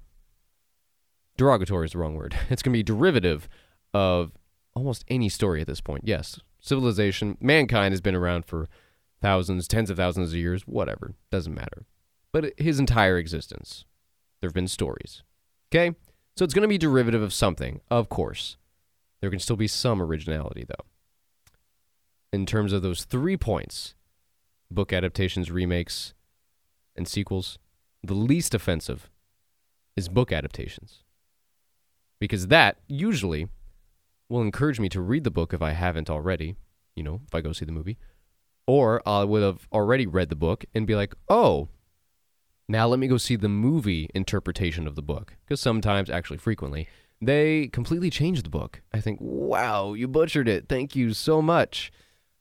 derogatory 1.38 1.86
is 1.86 1.92
the 1.92 1.98
wrong 1.98 2.14
word. 2.14 2.36
It's 2.50 2.62
going 2.62 2.74
to 2.74 2.78
be 2.78 2.82
derivative 2.82 3.48
of 3.94 4.32
almost 4.74 5.04
any 5.08 5.28
story 5.28 5.60
at 5.60 5.66
this 5.66 5.80
point. 5.80 6.02
Yes, 6.04 6.40
civilization, 6.60 7.38
mankind 7.40 7.92
has 7.92 8.00
been 8.00 8.14
around 8.14 8.44
for 8.44 8.68
thousands, 9.22 9.66
tens 9.68 9.88
of 9.88 9.96
thousands 9.96 10.30
of 10.30 10.36
years, 10.36 10.62
whatever, 10.66 11.14
doesn't 11.30 11.54
matter. 11.54 11.86
But 12.32 12.52
his 12.58 12.80
entire 12.80 13.16
existence, 13.16 13.84
there 14.40 14.48
have 14.48 14.54
been 14.54 14.68
stories. 14.68 15.22
Okay? 15.70 15.94
So 16.36 16.44
it's 16.44 16.52
going 16.52 16.62
to 16.62 16.68
be 16.68 16.78
derivative 16.78 17.22
of 17.22 17.32
something, 17.32 17.80
of 17.90 18.08
course. 18.08 18.56
There 19.20 19.30
can 19.30 19.38
still 19.38 19.56
be 19.56 19.68
some 19.68 20.02
originality, 20.02 20.64
though. 20.68 20.84
In 22.32 22.44
terms 22.44 22.72
of 22.72 22.82
those 22.82 23.04
three 23.04 23.36
points 23.36 23.94
book 24.70 24.92
adaptations, 24.92 25.52
remakes, 25.52 26.14
and 26.96 27.06
sequels, 27.06 27.58
the 28.02 28.14
least 28.14 28.54
offensive 28.54 29.08
is 29.94 30.08
book 30.08 30.32
adaptations. 30.32 31.04
Because 32.18 32.48
that 32.48 32.78
usually 32.88 33.46
will 34.28 34.42
encourage 34.42 34.80
me 34.80 34.88
to 34.90 35.00
read 35.00 35.24
the 35.24 35.30
book 35.30 35.52
if 35.52 35.62
I 35.62 35.72
haven't 35.72 36.10
already, 36.10 36.56
you 36.94 37.02
know, 37.02 37.20
if 37.26 37.34
I 37.34 37.40
go 37.40 37.52
see 37.52 37.64
the 37.64 37.72
movie. 37.72 37.98
Or 38.66 39.06
I 39.06 39.24
would 39.24 39.42
have 39.42 39.68
already 39.72 40.06
read 40.06 40.30
the 40.30 40.36
book 40.36 40.64
and 40.74 40.86
be 40.86 40.94
like, 40.94 41.14
oh, 41.28 41.68
now 42.66 42.86
let 42.86 42.98
me 42.98 43.08
go 43.08 43.18
see 43.18 43.36
the 43.36 43.48
movie 43.48 44.08
interpretation 44.14 44.86
of 44.86 44.94
the 44.94 45.02
book. 45.02 45.36
Because 45.44 45.60
sometimes, 45.60 46.08
actually 46.08 46.38
frequently, 46.38 46.88
they 47.20 47.68
completely 47.68 48.10
change 48.10 48.42
the 48.42 48.50
book. 48.50 48.80
I 48.92 49.00
think, 49.00 49.18
wow, 49.20 49.92
you 49.92 50.08
butchered 50.08 50.48
it. 50.48 50.68
Thank 50.68 50.96
you 50.96 51.12
so 51.12 51.42
much. 51.42 51.92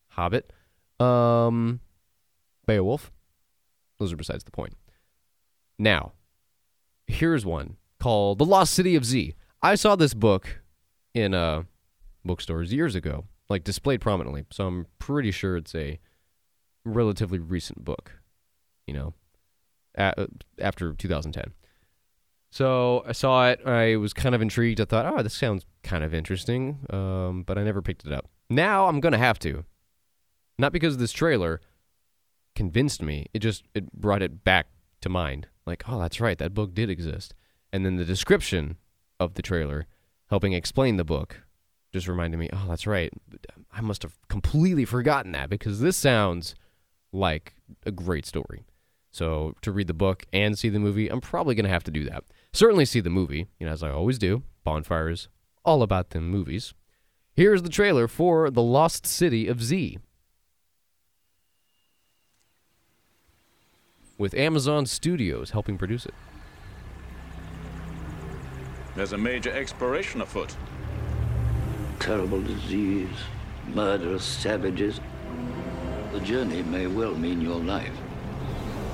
Hobbit. 0.10 0.54
Um, 1.00 1.82
Beowulf. 2.66 3.12
Those 4.00 4.14
are 4.14 4.18
besides 4.18 4.44
the 4.44 4.52
point. 4.52 4.76
Now, 5.78 6.14
here's 7.08 7.46
one 7.46 7.78
called 8.00 8.40
The 8.40 8.46
Lost 8.46 8.74
City 8.74 8.96
of 8.96 9.06
Z. 9.06 9.36
I 9.62 9.76
saw 9.76 9.96
this 9.96 10.14
book 10.14 10.62
in 11.14 11.34
uh, 11.34 11.64
bookstores 12.26 12.72
years 12.74 12.96
ago, 12.96 13.26
like 13.50 13.64
displayed 13.64 14.02
prominently. 14.02 14.46
So 14.52 14.68
I'm 14.68 14.88
pretty 15.00 15.32
sure 15.32 15.58
it's 15.58 15.76
a 15.76 16.00
relatively 16.86 17.40
recent 17.40 17.84
book, 17.84 18.14
you 18.88 18.94
know, 18.94 19.14
a- 19.96 20.28
after 20.60 20.94
2010. 20.94 21.54
So 22.52 23.04
I 23.08 23.14
saw 23.14 23.50
it. 23.50 23.66
I 23.66 23.96
was 23.96 24.14
kind 24.14 24.36
of 24.36 24.42
intrigued. 24.42 24.80
I 24.80 24.86
thought, 24.86 25.06
oh, 25.12 25.24
this 25.24 25.34
sounds 25.34 25.66
kind 25.82 26.04
of 26.04 26.14
interesting, 26.14 26.80
um, 26.92 27.44
but 27.44 27.58
I 27.58 27.64
never 27.64 27.82
picked 27.82 28.06
it 28.06 28.12
up. 28.14 28.30
Now 28.50 28.88
I'm 28.88 29.00
gonna 29.00 29.18
have 29.18 29.40
to, 29.40 29.66
not 30.60 30.72
because 30.72 30.98
this 30.98 31.12
trailer 31.12 31.62
convinced 32.56 33.02
me. 33.02 33.26
It 33.34 33.40
just 33.40 33.64
it 33.74 33.92
brought 33.92 34.22
it 34.22 34.44
back 34.44 34.68
to 35.02 35.10
mind. 35.10 35.48
Like, 35.66 35.84
oh, 35.88 36.00
that's 36.00 36.20
right, 36.22 36.38
that 36.38 36.54
book 36.54 36.76
did 36.76 36.90
exist. 36.90 37.34
And 37.72 37.86
then 37.86 37.96
the 37.96 38.06
description 38.06 38.78
of 39.20 39.34
the 39.34 39.42
trailer, 39.42 39.88
helping 40.30 40.54
explain 40.54 40.98
the 40.98 41.04
book, 41.04 41.42
just 41.94 42.08
reminded 42.08 42.38
me, 42.38 42.50
oh, 42.52 42.66
that's 42.68 42.88
right. 42.88 43.14
I 43.72 43.82
must 43.82 44.02
have 44.02 44.18
completely 44.28 44.84
forgotten 44.84 45.32
that 45.34 45.50
because 45.50 45.80
this 45.80 45.96
sounds 45.96 46.56
like 47.12 47.54
a 47.86 47.92
great 47.92 48.26
story. 48.26 48.66
So 49.12 49.54
to 49.62 49.72
read 49.72 49.86
the 49.86 49.94
book 49.94 50.26
and 50.34 50.58
see 50.58 50.70
the 50.70 50.80
movie, 50.80 51.08
I'm 51.08 51.22
probably 51.22 51.54
going 51.54 51.66
to 51.66 51.72
have 51.72 51.84
to 51.84 51.92
do 51.92 52.04
that. 52.06 52.24
Certainly 52.52 52.86
see 52.86 53.00
the 53.00 53.12
movie, 53.12 53.46
you 53.60 53.68
know, 53.68 53.72
as 53.72 53.84
I 53.84 53.92
always 53.92 54.18
do. 54.18 54.42
Bonfire 54.64 55.10
is 55.12 55.28
all 55.64 55.84
about 55.84 56.10
them 56.10 56.30
movies. 56.30 56.74
Here's 57.36 57.62
the 57.62 57.70
trailer 57.70 58.08
for 58.08 58.50
The 58.50 58.64
Lost 58.64 59.06
City 59.06 59.48
of 59.48 59.64
Z. 59.64 60.00
With 64.18 64.34
Amazon 64.34 64.88
Studios 64.88 65.52
helping 65.52 65.78
produce 65.78 66.06
it. 66.08 66.14
There's 68.96 69.14
a 69.14 69.18
major 69.18 69.52
exploration 69.52 70.22
afoot. 70.22 70.56
Terrible 72.04 72.42
disease, 72.42 73.08
murderous 73.74 74.26
savages. 74.26 75.00
The 76.12 76.20
journey 76.20 76.62
may 76.62 76.86
well 76.86 77.16
mean 77.16 77.40
your 77.40 77.62
life. 77.62 77.96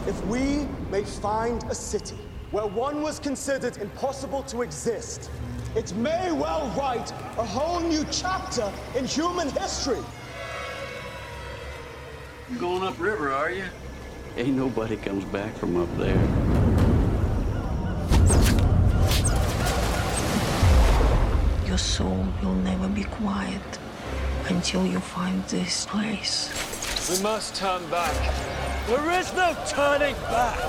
If 0.06 0.24
we 0.28 0.68
may 0.92 1.04
find 1.04 1.64
a 1.72 1.74
city 1.74 2.20
where 2.52 2.68
one 2.68 3.02
was 3.02 3.18
considered 3.18 3.78
impossible 3.78 4.44
to 4.44 4.62
exist, 4.62 5.32
it 5.76 5.92
may 5.96 6.32
well 6.32 6.72
write 6.78 7.12
a 7.40 7.44
whole 7.44 7.80
new 7.80 8.06
chapter 8.12 8.72
in 8.96 9.06
human 9.06 9.50
history. 9.50 10.04
You 12.52 12.60
going 12.60 12.84
upriver, 12.84 13.32
are 13.32 13.50
you? 13.50 13.66
Ain't 14.38 14.56
nobody 14.56 14.98
comes 14.98 15.26
back 15.26 15.56
from 15.56 15.82
up 15.82 15.90
there. 15.98 16.59
Soul 21.80 22.28
will 22.44 22.56
never 22.56 22.88
be 22.88 23.04
quiet 23.04 23.80
until 24.50 24.86
you 24.86 25.00
find 25.00 25.44
this 25.46 25.86
place. 25.86 26.50
We 27.10 27.24
must 27.24 27.56
turn 27.56 27.90
back. 27.90 28.14
There 28.88 29.20
is 29.20 29.34
no 29.34 29.56
turning 29.68 30.16
back. 30.30 30.60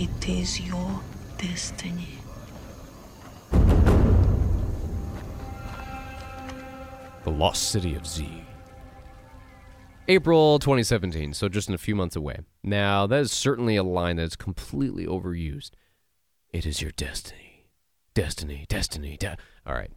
It 0.00 0.28
is 0.28 0.60
your 0.60 1.00
destiny. 1.38 2.18
The 7.24 7.30
Lost 7.30 7.70
City 7.70 7.94
of 7.96 8.06
Z. 8.06 8.42
April 10.10 10.58
2017, 10.58 11.34
so 11.34 11.48
just 11.48 11.68
in 11.68 11.74
a 11.76 11.78
few 11.78 11.94
months 11.94 12.16
away. 12.16 12.40
Now, 12.64 13.06
that 13.06 13.20
is 13.20 13.30
certainly 13.30 13.76
a 13.76 13.84
line 13.84 14.16
that 14.16 14.24
is 14.24 14.34
completely 14.34 15.06
overused. 15.06 15.70
It 16.52 16.66
is 16.66 16.82
your 16.82 16.90
destiny. 16.90 17.68
Destiny, 18.12 18.66
destiny, 18.68 19.16
de- 19.16 19.36
All 19.64 19.72
right, 19.72 19.92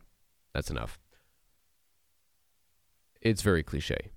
that's 0.53 0.69
enough. 0.69 0.99
It's 3.23 3.41
very 3.41 3.63
cliche 3.63 4.11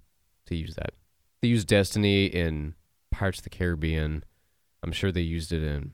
to 0.45 0.55
use 0.55 0.75
that. 0.75 0.91
They 1.41 1.49
use 1.49 1.65
destiny 1.65 2.27
in 2.27 2.75
Pirates 3.11 3.39
of 3.39 3.45
the 3.45 3.51
Caribbean. 3.51 4.23
I'm 4.83 4.93
sure 4.93 5.11
they 5.11 5.23
used 5.23 5.51
it 5.51 5.63
in 5.63 5.93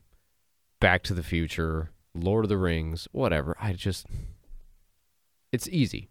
Back 0.80 1.04
to 1.04 1.14
the 1.14 1.22
Future, 1.22 1.92
Lord 2.12 2.44
of 2.44 2.48
the 2.48 2.58
Rings, 2.58 3.06
whatever. 3.12 3.56
I 3.60 3.72
just. 3.74 4.06
It's 5.52 5.68
easy. 5.68 6.10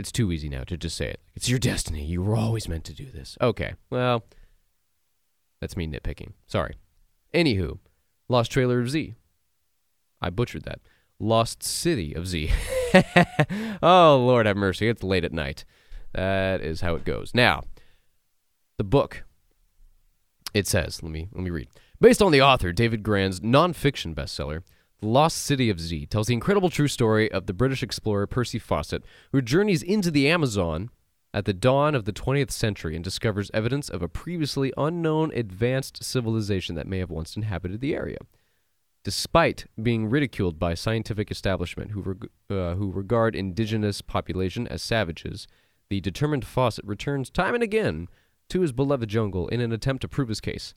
It's 0.00 0.10
too 0.10 0.32
easy 0.32 0.48
now 0.48 0.64
to 0.64 0.78
just 0.78 0.96
say 0.96 1.08
it. 1.08 1.20
It's 1.34 1.50
your 1.50 1.58
destiny. 1.58 2.02
You 2.02 2.22
were 2.22 2.34
always 2.34 2.66
meant 2.66 2.84
to 2.84 2.94
do 2.94 3.10
this. 3.10 3.36
Okay, 3.38 3.74
well, 3.90 4.24
that's 5.60 5.76
me 5.76 5.86
nitpicking. 5.86 6.32
Sorry. 6.46 6.76
Anywho, 7.34 7.78
Lost 8.26 8.50
Trailer 8.50 8.80
of 8.80 8.88
Z. 8.88 9.12
I 10.22 10.30
butchered 10.30 10.64
that. 10.64 10.80
Lost 11.18 11.62
City 11.62 12.14
of 12.14 12.26
Z. 12.26 12.50
oh, 13.82 14.16
Lord 14.16 14.46
have 14.46 14.56
mercy. 14.56 14.88
It's 14.88 15.02
late 15.02 15.22
at 15.22 15.34
night. 15.34 15.66
That 16.14 16.62
is 16.62 16.80
how 16.80 16.94
it 16.94 17.04
goes. 17.04 17.32
Now, 17.34 17.62
the 18.78 18.84
book. 18.84 19.24
It 20.54 20.66
says, 20.66 21.02
let 21.02 21.12
me 21.12 21.28
let 21.32 21.44
me 21.44 21.50
read. 21.50 21.68
Based 22.00 22.22
on 22.22 22.32
the 22.32 22.40
author 22.40 22.72
David 22.72 23.02
Grann's 23.02 23.40
nonfiction 23.40 24.14
bestseller, 24.14 24.62
The 25.00 25.08
Lost 25.08 25.38
City 25.38 25.70
of 25.70 25.80
Z 25.80 26.06
tells 26.06 26.26
the 26.26 26.34
incredible 26.34 26.68
true 26.68 26.88
story 26.88 27.32
of 27.32 27.46
the 27.46 27.54
British 27.54 27.82
explorer 27.82 28.26
Percy 28.26 28.58
Fawcett, 28.58 29.02
who 29.32 29.40
journeys 29.40 29.82
into 29.82 30.10
the 30.10 30.28
Amazon 30.28 30.90
at 31.32 31.46
the 31.46 31.54
dawn 31.54 31.94
of 31.94 32.04
the 32.04 32.12
20th 32.12 32.50
century 32.50 32.94
and 32.94 33.02
discovers 33.02 33.50
evidence 33.54 33.88
of 33.88 34.02
a 34.02 34.08
previously 34.08 34.74
unknown 34.76 35.32
advanced 35.32 36.04
civilization 36.04 36.74
that 36.74 36.86
may 36.86 36.98
have 36.98 37.10
once 37.10 37.34
inhabited 37.34 37.80
the 37.80 37.94
area. 37.94 38.18
Despite 39.02 39.64
being 39.82 40.10
ridiculed 40.10 40.58
by 40.58 40.74
scientific 40.74 41.30
establishment 41.30 41.92
who, 41.92 42.02
reg- 42.02 42.30
uh, 42.50 42.74
who 42.74 42.92
regard 42.92 43.34
indigenous 43.34 44.02
population 44.02 44.68
as 44.68 44.82
savages, 44.82 45.48
the 45.88 46.02
determined 46.02 46.44
Fawcett 46.44 46.84
returns 46.84 47.30
time 47.30 47.54
and 47.54 47.62
again 47.62 48.08
to 48.50 48.60
his 48.60 48.72
beloved 48.72 49.08
jungle 49.08 49.48
in 49.48 49.62
an 49.62 49.72
attempt 49.72 50.02
to 50.02 50.08
prove 50.08 50.28
his 50.28 50.42
case, 50.42 50.74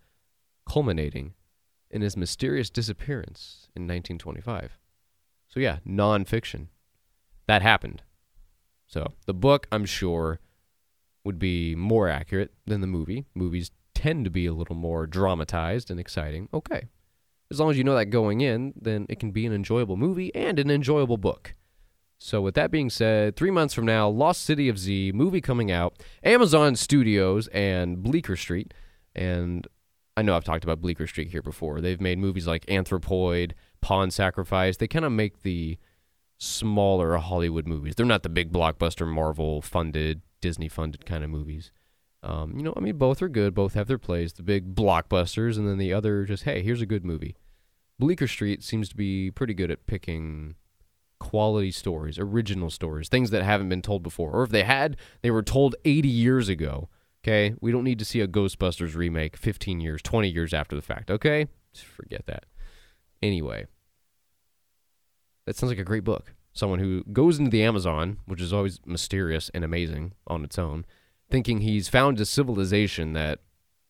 culminating 0.65 1.33
in 1.91 2.01
his 2.01 2.15
mysterious 2.15 2.69
disappearance 2.69 3.62
in 3.75 3.83
1925. 3.83 4.77
So, 5.47 5.59
yeah, 5.59 5.77
nonfiction. 5.87 6.67
That 7.47 7.61
happened. 7.61 8.03
So, 8.87 9.13
the 9.25 9.33
book, 9.33 9.67
I'm 9.71 9.85
sure, 9.85 10.39
would 11.23 11.39
be 11.39 11.75
more 11.75 12.09
accurate 12.09 12.53
than 12.65 12.81
the 12.81 12.87
movie. 12.87 13.25
Movies 13.33 13.71
tend 13.93 14.25
to 14.25 14.31
be 14.31 14.45
a 14.45 14.53
little 14.53 14.75
more 14.75 15.07
dramatized 15.07 15.89
and 15.89 15.99
exciting. 15.99 16.49
Okay. 16.53 16.87
As 17.51 17.59
long 17.59 17.69
as 17.69 17.77
you 17.77 17.83
know 17.83 17.95
that 17.95 18.07
going 18.07 18.41
in, 18.41 18.73
then 18.79 19.05
it 19.09 19.19
can 19.19 19.31
be 19.31 19.45
an 19.45 19.53
enjoyable 19.53 19.97
movie 19.97 20.33
and 20.33 20.59
an 20.59 20.71
enjoyable 20.71 21.17
book. 21.17 21.53
So, 22.19 22.41
with 22.41 22.55
that 22.55 22.71
being 22.71 22.89
said, 22.89 23.35
three 23.35 23.51
months 23.51 23.73
from 23.73 23.85
now, 23.85 24.07
Lost 24.07 24.43
City 24.43 24.69
of 24.69 24.79
Z 24.79 25.11
movie 25.13 25.41
coming 25.41 25.71
out, 25.71 26.01
Amazon 26.23 26.75
Studios 26.75 27.47
and 27.47 28.01
Bleecker 28.01 28.37
Street. 28.37 28.73
And 29.13 29.67
I 30.15 30.21
know 30.21 30.35
I've 30.35 30.43
talked 30.43 30.63
about 30.63 30.81
Bleecker 30.81 31.07
Street 31.07 31.29
here 31.29 31.41
before. 31.41 31.81
They've 31.81 31.99
made 31.99 32.19
movies 32.19 32.45
like 32.45 32.65
Anthropoid, 32.67 33.53
Pawn 33.81 34.11
Sacrifice. 34.11 34.77
They 34.77 34.87
kind 34.87 35.05
of 35.05 35.11
make 35.11 35.41
the 35.41 35.77
smaller 36.37 37.17
Hollywood 37.17 37.67
movies. 37.67 37.95
They're 37.95 38.05
not 38.05 38.23
the 38.23 38.29
big 38.29 38.51
blockbuster 38.51 39.07
Marvel 39.07 39.61
funded, 39.61 40.21
Disney 40.41 40.69
funded 40.69 41.05
kind 41.05 41.23
of 41.23 41.29
movies. 41.29 41.71
Um, 42.21 42.53
you 42.55 42.63
know, 42.63 42.73
I 42.77 42.79
mean, 42.79 42.97
both 42.97 43.21
are 43.21 43.29
good. 43.29 43.53
Both 43.53 43.73
have 43.73 43.87
their 43.87 43.97
plays. 43.97 44.33
The 44.33 44.43
big 44.43 44.75
blockbusters, 44.75 45.57
and 45.57 45.67
then 45.67 45.77
the 45.77 45.93
other 45.93 46.25
just, 46.25 46.43
hey, 46.43 46.61
here's 46.61 46.81
a 46.81 46.85
good 46.85 47.03
movie. 47.03 47.35
Bleecker 47.99 48.27
Street 48.27 48.63
seems 48.63 48.89
to 48.89 48.95
be 48.95 49.31
pretty 49.31 49.53
good 49.53 49.71
at 49.71 49.85
picking 49.85 50.55
quality 51.19 51.71
stories, 51.71 52.19
original 52.19 52.69
stories, 52.69 53.09
things 53.09 53.29
that 53.31 53.43
haven't 53.43 53.69
been 53.69 53.81
told 53.81 54.03
before, 54.03 54.31
or 54.31 54.43
if 54.43 54.49
they 54.49 54.63
had, 54.63 54.97
they 55.21 55.31
were 55.31 55.43
told 55.43 55.75
80 55.85 56.07
years 56.07 56.49
ago. 56.49 56.89
Okay, 57.23 57.55
we 57.61 57.71
don't 57.71 57.85
need 57.85 57.99
to 57.99 58.05
see 58.05 58.19
a 58.19 58.27
Ghostbusters 58.27 58.95
remake 58.95 59.37
15 59.37 59.79
years, 59.79 60.01
20 60.01 60.27
years 60.27 60.53
after 60.53 60.75
the 60.75 60.81
fact. 60.81 61.09
Okay, 61.09 61.47
Just 61.73 61.85
forget 61.85 62.25
that. 62.25 62.45
Anyway, 63.21 63.65
that 65.45 65.55
sounds 65.55 65.71
like 65.71 65.79
a 65.79 65.85
great 65.85 66.03
book. 66.03 66.33
Someone 66.51 66.79
who 66.79 67.03
goes 67.05 67.39
into 67.39 67.49
the 67.49 67.63
Amazon, 67.63 68.17
which 68.25 68.41
is 68.41 68.51
always 68.51 68.79
mysterious 68.85 69.49
and 69.53 69.63
amazing 69.63 70.13
on 70.27 70.43
its 70.43 70.59
own, 70.59 70.85
thinking 71.31 71.61
he's 71.61 71.87
found 71.87 72.19
a 72.19 72.25
civilization 72.25 73.13
that 73.13 73.39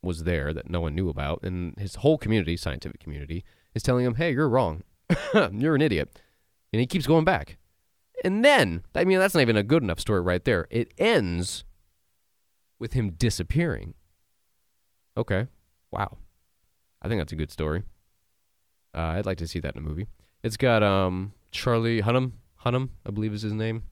was 0.03 0.23
there 0.23 0.53
that 0.53 0.69
no 0.69 0.81
one 0.81 0.93
knew 0.93 1.09
about, 1.09 1.41
and 1.41 1.73
his 1.79 1.95
whole 1.95 2.19
community, 2.19 2.55
scientific 2.55 2.99
community, 2.99 3.43
is 3.73 3.81
telling 3.81 4.05
him, 4.05 4.15
"Hey, 4.15 4.31
you're 4.31 4.47
wrong. 4.47 4.83
you're 5.33 5.75
an 5.75 5.81
idiot," 5.81 6.21
and 6.71 6.79
he 6.79 6.85
keeps 6.85 7.07
going 7.07 7.25
back. 7.25 7.57
And 8.23 8.45
then, 8.45 8.83
I 8.93 9.05
mean, 9.05 9.17
that's 9.17 9.33
not 9.33 9.41
even 9.41 9.57
a 9.57 9.63
good 9.63 9.81
enough 9.81 9.99
story 9.99 10.21
right 10.21 10.43
there. 10.45 10.67
It 10.69 10.93
ends 10.97 11.63
with 12.83 12.91
him 12.91 13.11
disappearing. 13.11 13.93
Okay, 15.15 15.47
wow, 15.89 16.17
I 17.01 17.07
think 17.07 17.21
that's 17.21 17.31
a 17.31 17.37
good 17.37 17.49
story. 17.49 17.83
Uh, 18.93 19.15
I'd 19.15 19.25
like 19.25 19.37
to 19.37 19.47
see 19.47 19.61
that 19.61 19.73
in 19.73 19.81
a 19.81 19.87
movie. 19.87 20.07
It's 20.43 20.57
got 20.57 20.83
um 20.83 21.31
Charlie 21.49 22.01
Hunnam, 22.01 22.33
Hunnam, 22.65 22.89
I 23.05 23.11
believe 23.11 23.33
is 23.33 23.43
his 23.43 23.53
name. 23.53 23.83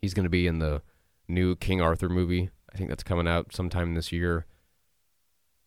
He's 0.00 0.14
going 0.14 0.24
to 0.24 0.30
be 0.30 0.46
in 0.46 0.58
the 0.58 0.80
new 1.28 1.54
King 1.54 1.82
Arthur 1.82 2.08
movie. 2.08 2.48
I 2.72 2.78
think 2.78 2.88
that's 2.88 3.02
coming 3.02 3.28
out 3.28 3.54
sometime 3.54 3.92
this 3.92 4.10
year. 4.10 4.46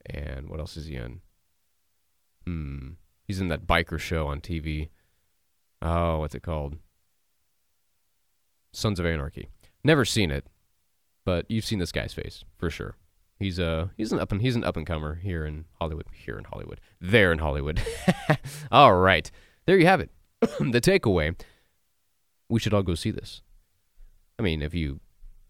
And 0.09 0.49
what 0.49 0.59
else 0.59 0.75
is 0.77 0.87
he 0.87 0.95
in? 0.95 1.21
Hmm. 2.47 2.87
He's 3.23 3.39
in 3.39 3.49
that 3.49 3.67
biker 3.67 3.99
show 3.99 4.25
on 4.25 4.41
TV. 4.41 4.89
Oh, 5.79 6.17
what's 6.17 6.33
it 6.33 6.41
called? 6.41 6.77
Sons 8.73 8.99
of 8.99 9.05
Anarchy. 9.05 9.47
Never 9.83 10.05
seen 10.05 10.31
it, 10.31 10.47
but 11.25 11.45
you've 11.49 11.65
seen 11.65 11.79
this 11.79 11.91
guy's 11.91 12.13
face 12.13 12.43
for 12.57 12.69
sure. 12.69 12.95
He's 13.39 13.57
a 13.57 13.91
he's 13.97 14.11
an 14.11 14.19
up 14.19 14.31
and 14.31 14.41
he's 14.41 14.55
an 14.55 14.63
up 14.63 14.77
and 14.77 14.85
comer 14.85 15.15
here 15.15 15.45
in 15.45 15.65
Hollywood. 15.79 16.05
Here 16.11 16.37
in 16.37 16.43
Hollywood. 16.43 16.79
There 16.99 17.31
in 17.31 17.39
Hollywood. 17.39 17.81
all 18.71 18.95
right. 18.95 19.31
There 19.65 19.77
you 19.77 19.87
have 19.87 19.99
it. 19.99 20.11
the 20.41 20.81
takeaway. 20.81 21.39
We 22.49 22.59
should 22.59 22.73
all 22.73 22.83
go 22.83 22.95
see 22.95 23.11
this. 23.11 23.41
I 24.37 24.43
mean, 24.43 24.61
if 24.61 24.73
you 24.73 24.99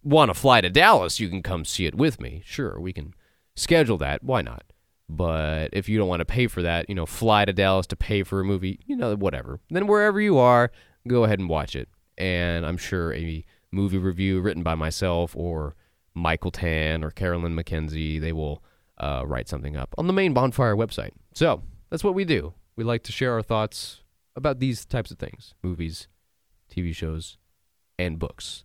want 0.04 0.30
to 0.30 0.34
fly 0.34 0.62
to 0.62 0.70
Dallas, 0.70 1.20
you 1.20 1.30
can 1.30 1.42
come 1.42 1.66
see 1.66 1.86
it 1.86 1.96
with 1.96 2.20
me. 2.20 2.42
Sure, 2.46 2.80
we 2.80 2.94
can 2.94 3.14
schedule 3.56 3.98
that. 3.98 4.24
Why 4.24 4.42
not? 4.42 4.64
But 5.10 5.70
if 5.74 5.90
you 5.90 5.98
don't 5.98 6.08
want 6.08 6.22
to 6.22 6.26
pay 6.26 6.48
for 6.48 6.62
that, 6.62 6.88
you 6.88 6.96
know, 6.96 7.06
fly 7.06 7.44
to 7.44 7.52
Dallas 7.52 7.88
to 7.88 7.96
pay 7.96 8.24
for 8.24 8.40
a 8.40 8.46
movie, 8.46 8.80
you 8.86 8.96
know, 8.96 9.16
whatever. 9.16 9.60
Then 9.70 9.88
wherever 9.88 10.22
you 10.22 10.38
are, 10.38 10.72
go 11.08 11.26
ahead 11.26 11.40
and 11.40 11.50
watch 11.50 11.76
it. 11.76 11.90
And 12.18 12.66
I'm 12.66 12.78
sure 12.78 13.14
a 13.14 13.44
movie 13.72 13.98
review 13.98 14.42
written 14.42 14.64
by 14.64 14.76
myself 14.76 15.36
or 15.36 15.76
Michael 16.14 16.52
Tan 16.52 17.04
or 17.04 17.12
Carolyn 17.12 17.56
McKenzie, 17.56 18.20
they 18.20 18.34
will 18.34 18.64
uh, 18.98 19.24
write 19.26 19.48
something 19.48 19.76
up 19.76 19.94
on 19.98 20.08
the 20.08 20.14
main 20.14 20.34
bonfire 20.34 20.76
website. 20.76 21.12
So 21.34 21.64
that's 21.90 22.04
what 22.04 22.14
we 22.14 22.26
do. 22.26 22.54
We 22.76 22.84
like 22.84 23.04
to 23.04 23.12
share 23.12 23.34
our 23.34 23.42
thoughts 23.42 24.02
about 24.36 24.60
these 24.60 24.86
types 24.86 25.12
of 25.12 25.20
things 25.20 25.54
movies, 25.64 26.08
TV 26.74 26.96
shows, 26.96 27.38
and 27.98 28.20
books. 28.20 28.64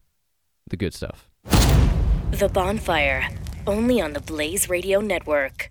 The 0.68 0.76
good 0.76 0.94
stuff. 0.94 1.28
The 2.32 2.50
Bonfire, 2.52 3.28
only 3.66 4.00
on 4.00 4.12
the 4.12 4.20
Blaze 4.20 4.68
Radio 4.68 5.00
Network. 5.00 5.70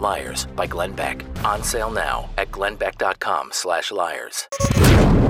Liars 0.00 0.46
by 0.56 0.66
Glenn 0.66 0.92
Beck. 0.92 1.24
On 1.44 1.62
sale 1.62 1.90
now 1.90 2.28
at 2.38 2.50
glennbeck.com 2.50 3.50
slash 3.52 3.92
liars. 3.92 4.48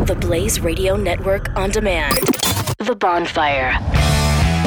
The 0.06 0.16
Blaze 0.20 0.60
Radio 0.60 0.96
Network 0.96 1.54
on 1.56 1.70
demand. 1.70 2.18
The 2.78 2.96
Bonfire. 2.98 3.72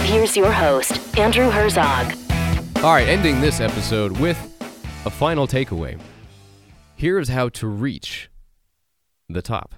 Here's 0.03 0.37
your 0.37 0.51
host, 0.51 1.17
Andrew 1.17 1.49
Herzog. 1.49 2.13
All 2.77 2.93
right, 2.93 3.07
ending 3.07 3.41
this 3.41 3.59
episode 3.59 4.19
with 4.19 4.37
a 5.05 5.09
final 5.09 5.47
takeaway. 5.47 5.99
Here's 6.95 7.29
how 7.29 7.49
to 7.49 7.67
reach 7.67 8.29
the 9.29 9.41
top. 9.41 9.75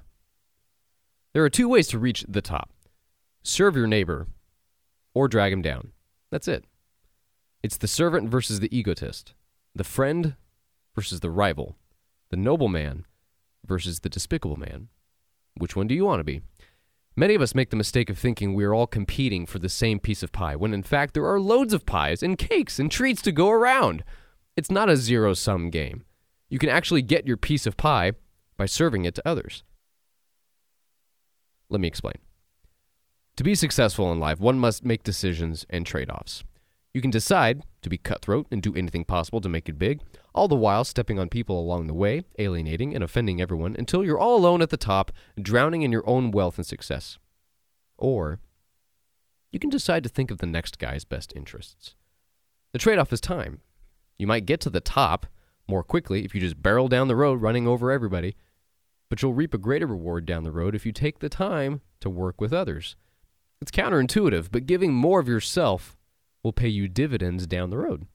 There 1.33 1.43
are 1.43 1.49
two 1.49 1.69
ways 1.69 1.87
to 1.89 1.99
reach 1.99 2.25
the 2.27 2.41
top 2.41 2.71
serve 3.43 3.75
your 3.75 3.87
neighbor 3.87 4.27
or 5.13 5.27
drag 5.27 5.53
him 5.53 5.61
down. 5.61 5.91
That's 6.31 6.47
it. 6.47 6.65
It's 7.63 7.77
the 7.77 7.87
servant 7.87 8.29
versus 8.29 8.59
the 8.59 8.75
egotist, 8.75 9.33
the 9.75 9.83
friend 9.83 10.35
versus 10.95 11.19
the 11.19 11.29
rival, 11.29 11.75
the 12.29 12.37
noble 12.37 12.69
man 12.69 13.05
versus 13.65 13.99
the 13.99 14.09
despicable 14.09 14.55
man. 14.55 14.87
Which 15.57 15.75
one 15.75 15.87
do 15.87 15.95
you 15.95 16.05
want 16.05 16.21
to 16.21 16.23
be? 16.23 16.41
Many 17.17 17.35
of 17.35 17.41
us 17.41 17.55
make 17.55 17.69
the 17.69 17.77
mistake 17.77 18.09
of 18.09 18.17
thinking 18.17 18.53
we 18.53 18.65
are 18.65 18.73
all 18.73 18.87
competing 18.87 19.45
for 19.45 19.59
the 19.59 19.69
same 19.69 19.99
piece 19.99 20.21
of 20.21 20.31
pie, 20.31 20.55
when 20.55 20.73
in 20.73 20.83
fact 20.83 21.13
there 21.13 21.25
are 21.25 21.39
loads 21.39 21.73
of 21.73 21.85
pies 21.85 22.21
and 22.21 22.37
cakes 22.37 22.77
and 22.77 22.91
treats 22.91 23.21
to 23.21 23.31
go 23.31 23.49
around. 23.49 24.03
It's 24.57 24.71
not 24.71 24.89
a 24.89 24.97
zero 24.97 25.33
sum 25.33 25.69
game. 25.69 26.05
You 26.49 26.59
can 26.59 26.69
actually 26.69 27.01
get 27.01 27.27
your 27.27 27.37
piece 27.37 27.65
of 27.65 27.77
pie 27.77 28.13
by 28.57 28.65
serving 28.65 29.05
it 29.05 29.15
to 29.15 29.27
others. 29.27 29.63
Let 31.69 31.81
me 31.81 31.87
explain. 31.87 32.15
To 33.37 33.43
be 33.43 33.55
successful 33.55 34.11
in 34.11 34.19
life, 34.19 34.39
one 34.39 34.59
must 34.59 34.85
make 34.85 35.03
decisions 35.03 35.65
and 35.69 35.85
trade 35.85 36.09
offs. 36.09 36.43
You 36.95 37.01
can 37.01 37.11
decide 37.11 37.63
to 37.81 37.89
be 37.89 37.97
cutthroat 37.97 38.47
and 38.51 38.61
do 38.61 38.73
anything 38.73 39.03
possible 39.03 39.41
to 39.41 39.49
make 39.49 39.67
it 39.67 39.77
big, 39.77 39.99
all 40.33 40.47
the 40.47 40.55
while 40.55 40.85
stepping 40.85 41.19
on 41.19 41.27
people 41.27 41.59
along 41.59 41.87
the 41.87 41.93
way, 41.93 42.23
alienating 42.39 42.95
and 42.95 43.03
offending 43.03 43.41
everyone 43.41 43.75
until 43.77 44.01
you're 44.01 44.17
all 44.17 44.37
alone 44.37 44.61
at 44.61 44.69
the 44.69 44.77
top, 44.77 45.11
drowning 45.37 45.81
in 45.81 45.91
your 45.91 46.07
own 46.09 46.31
wealth 46.31 46.57
and 46.57 46.65
success. 46.65 47.17
Or 47.97 48.39
you 49.51 49.59
can 49.59 49.69
decide 49.69 50.03
to 50.03 50.09
think 50.09 50.31
of 50.31 50.37
the 50.37 50.45
next 50.45 50.79
guy's 50.79 51.03
best 51.03 51.33
interests. 51.35 51.95
The 52.71 52.79
trade 52.79 52.97
off 52.97 53.11
is 53.11 53.19
time. 53.19 53.59
You 54.17 54.25
might 54.25 54.45
get 54.45 54.61
to 54.61 54.69
the 54.69 54.79
top 54.79 55.25
more 55.67 55.83
quickly 55.83 56.23
if 56.23 56.33
you 56.33 56.39
just 56.39 56.63
barrel 56.63 56.87
down 56.87 57.09
the 57.09 57.17
road 57.17 57.41
running 57.41 57.67
over 57.67 57.91
everybody, 57.91 58.37
but 59.09 59.21
you'll 59.21 59.33
reap 59.33 59.53
a 59.53 59.57
greater 59.57 59.85
reward 59.85 60.25
down 60.25 60.45
the 60.45 60.51
road 60.53 60.73
if 60.73 60.85
you 60.85 60.93
take 60.93 61.19
the 61.19 61.27
time 61.27 61.81
to 61.99 62.09
work 62.09 62.39
with 62.39 62.53
others. 62.53 62.95
It's 63.59 63.69
counterintuitive, 63.69 64.47
but 64.49 64.65
giving 64.65 64.93
more 64.93 65.19
of 65.19 65.27
yourself 65.27 65.97
will 66.45 66.53
pay 66.53 66.67
you 66.67 66.87
dividends 66.87 67.47
down 67.47 67.71
the 67.71 67.77
road. 67.77 68.05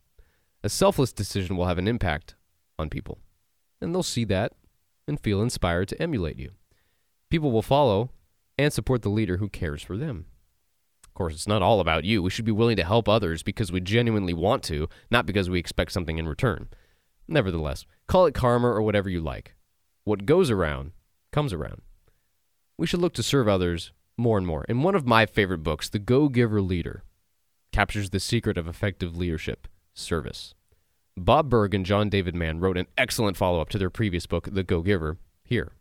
A 0.62 0.68
selfless 0.68 1.12
decision 1.12 1.56
will 1.56 1.66
have 1.66 1.78
an 1.78 1.88
impact 1.88 2.36
on 2.78 2.88
people, 2.88 3.18
and 3.80 3.92
they'll 3.92 4.04
see 4.04 4.22
that 4.22 4.52
and 5.08 5.18
feel 5.18 5.42
inspired 5.42 5.88
to 5.88 6.00
emulate 6.00 6.38
you. 6.38 6.52
People 7.28 7.50
will 7.50 7.60
follow 7.60 8.12
and 8.56 8.72
support 8.72 9.02
the 9.02 9.08
leader 9.08 9.38
who 9.38 9.48
cares 9.48 9.82
for 9.82 9.96
them. 9.96 10.26
Of 11.04 11.12
course, 11.14 11.34
it's 11.34 11.48
not 11.48 11.60
all 11.60 11.80
about 11.80 12.04
you. 12.04 12.22
We 12.22 12.30
should 12.30 12.44
be 12.44 12.52
willing 12.52 12.76
to 12.76 12.84
help 12.84 13.08
others 13.08 13.42
because 13.42 13.72
we 13.72 13.80
genuinely 13.80 14.32
want 14.32 14.62
to, 14.64 14.88
not 15.10 15.26
because 15.26 15.50
we 15.50 15.58
expect 15.58 15.90
something 15.90 16.16
in 16.16 16.28
return. 16.28 16.68
Nevertheless, 17.26 17.84
call 18.06 18.26
it 18.26 18.34
karma 18.34 18.68
or 18.68 18.82
whatever 18.82 19.08
you 19.08 19.20
like. 19.20 19.56
What 20.04 20.24
goes 20.24 20.52
around 20.52 20.92
comes 21.32 21.52
around. 21.52 21.82
We 22.78 22.86
should 22.86 23.00
look 23.00 23.14
to 23.14 23.24
serve 23.24 23.48
others 23.48 23.90
more 24.16 24.38
and 24.38 24.46
more. 24.46 24.64
In 24.68 24.84
one 24.84 24.94
of 24.94 25.04
my 25.04 25.26
favorite 25.26 25.64
books, 25.64 25.88
The 25.88 25.98
Go 25.98 26.28
Giver 26.28 26.60
Leader 26.62 27.02
captures 27.72 28.10
the 28.10 28.20
secret 28.20 28.58
of 28.58 28.68
effective 28.68 29.16
leadership 29.16 29.68
service. 29.94 30.54
Bob 31.16 31.50
Burg 31.50 31.74
and 31.74 31.84
John 31.84 32.08
David 32.08 32.34
Mann 32.34 32.60
wrote 32.60 32.78
an 32.78 32.86
excellent 32.96 33.36
follow 33.36 33.60
up 33.60 33.68
to 33.70 33.78
their 33.78 33.90
previous 33.90 34.26
book, 34.26 34.48
The 34.50 34.62
Go 34.62 34.80
Giver, 34.82 35.18
here. 35.44 35.72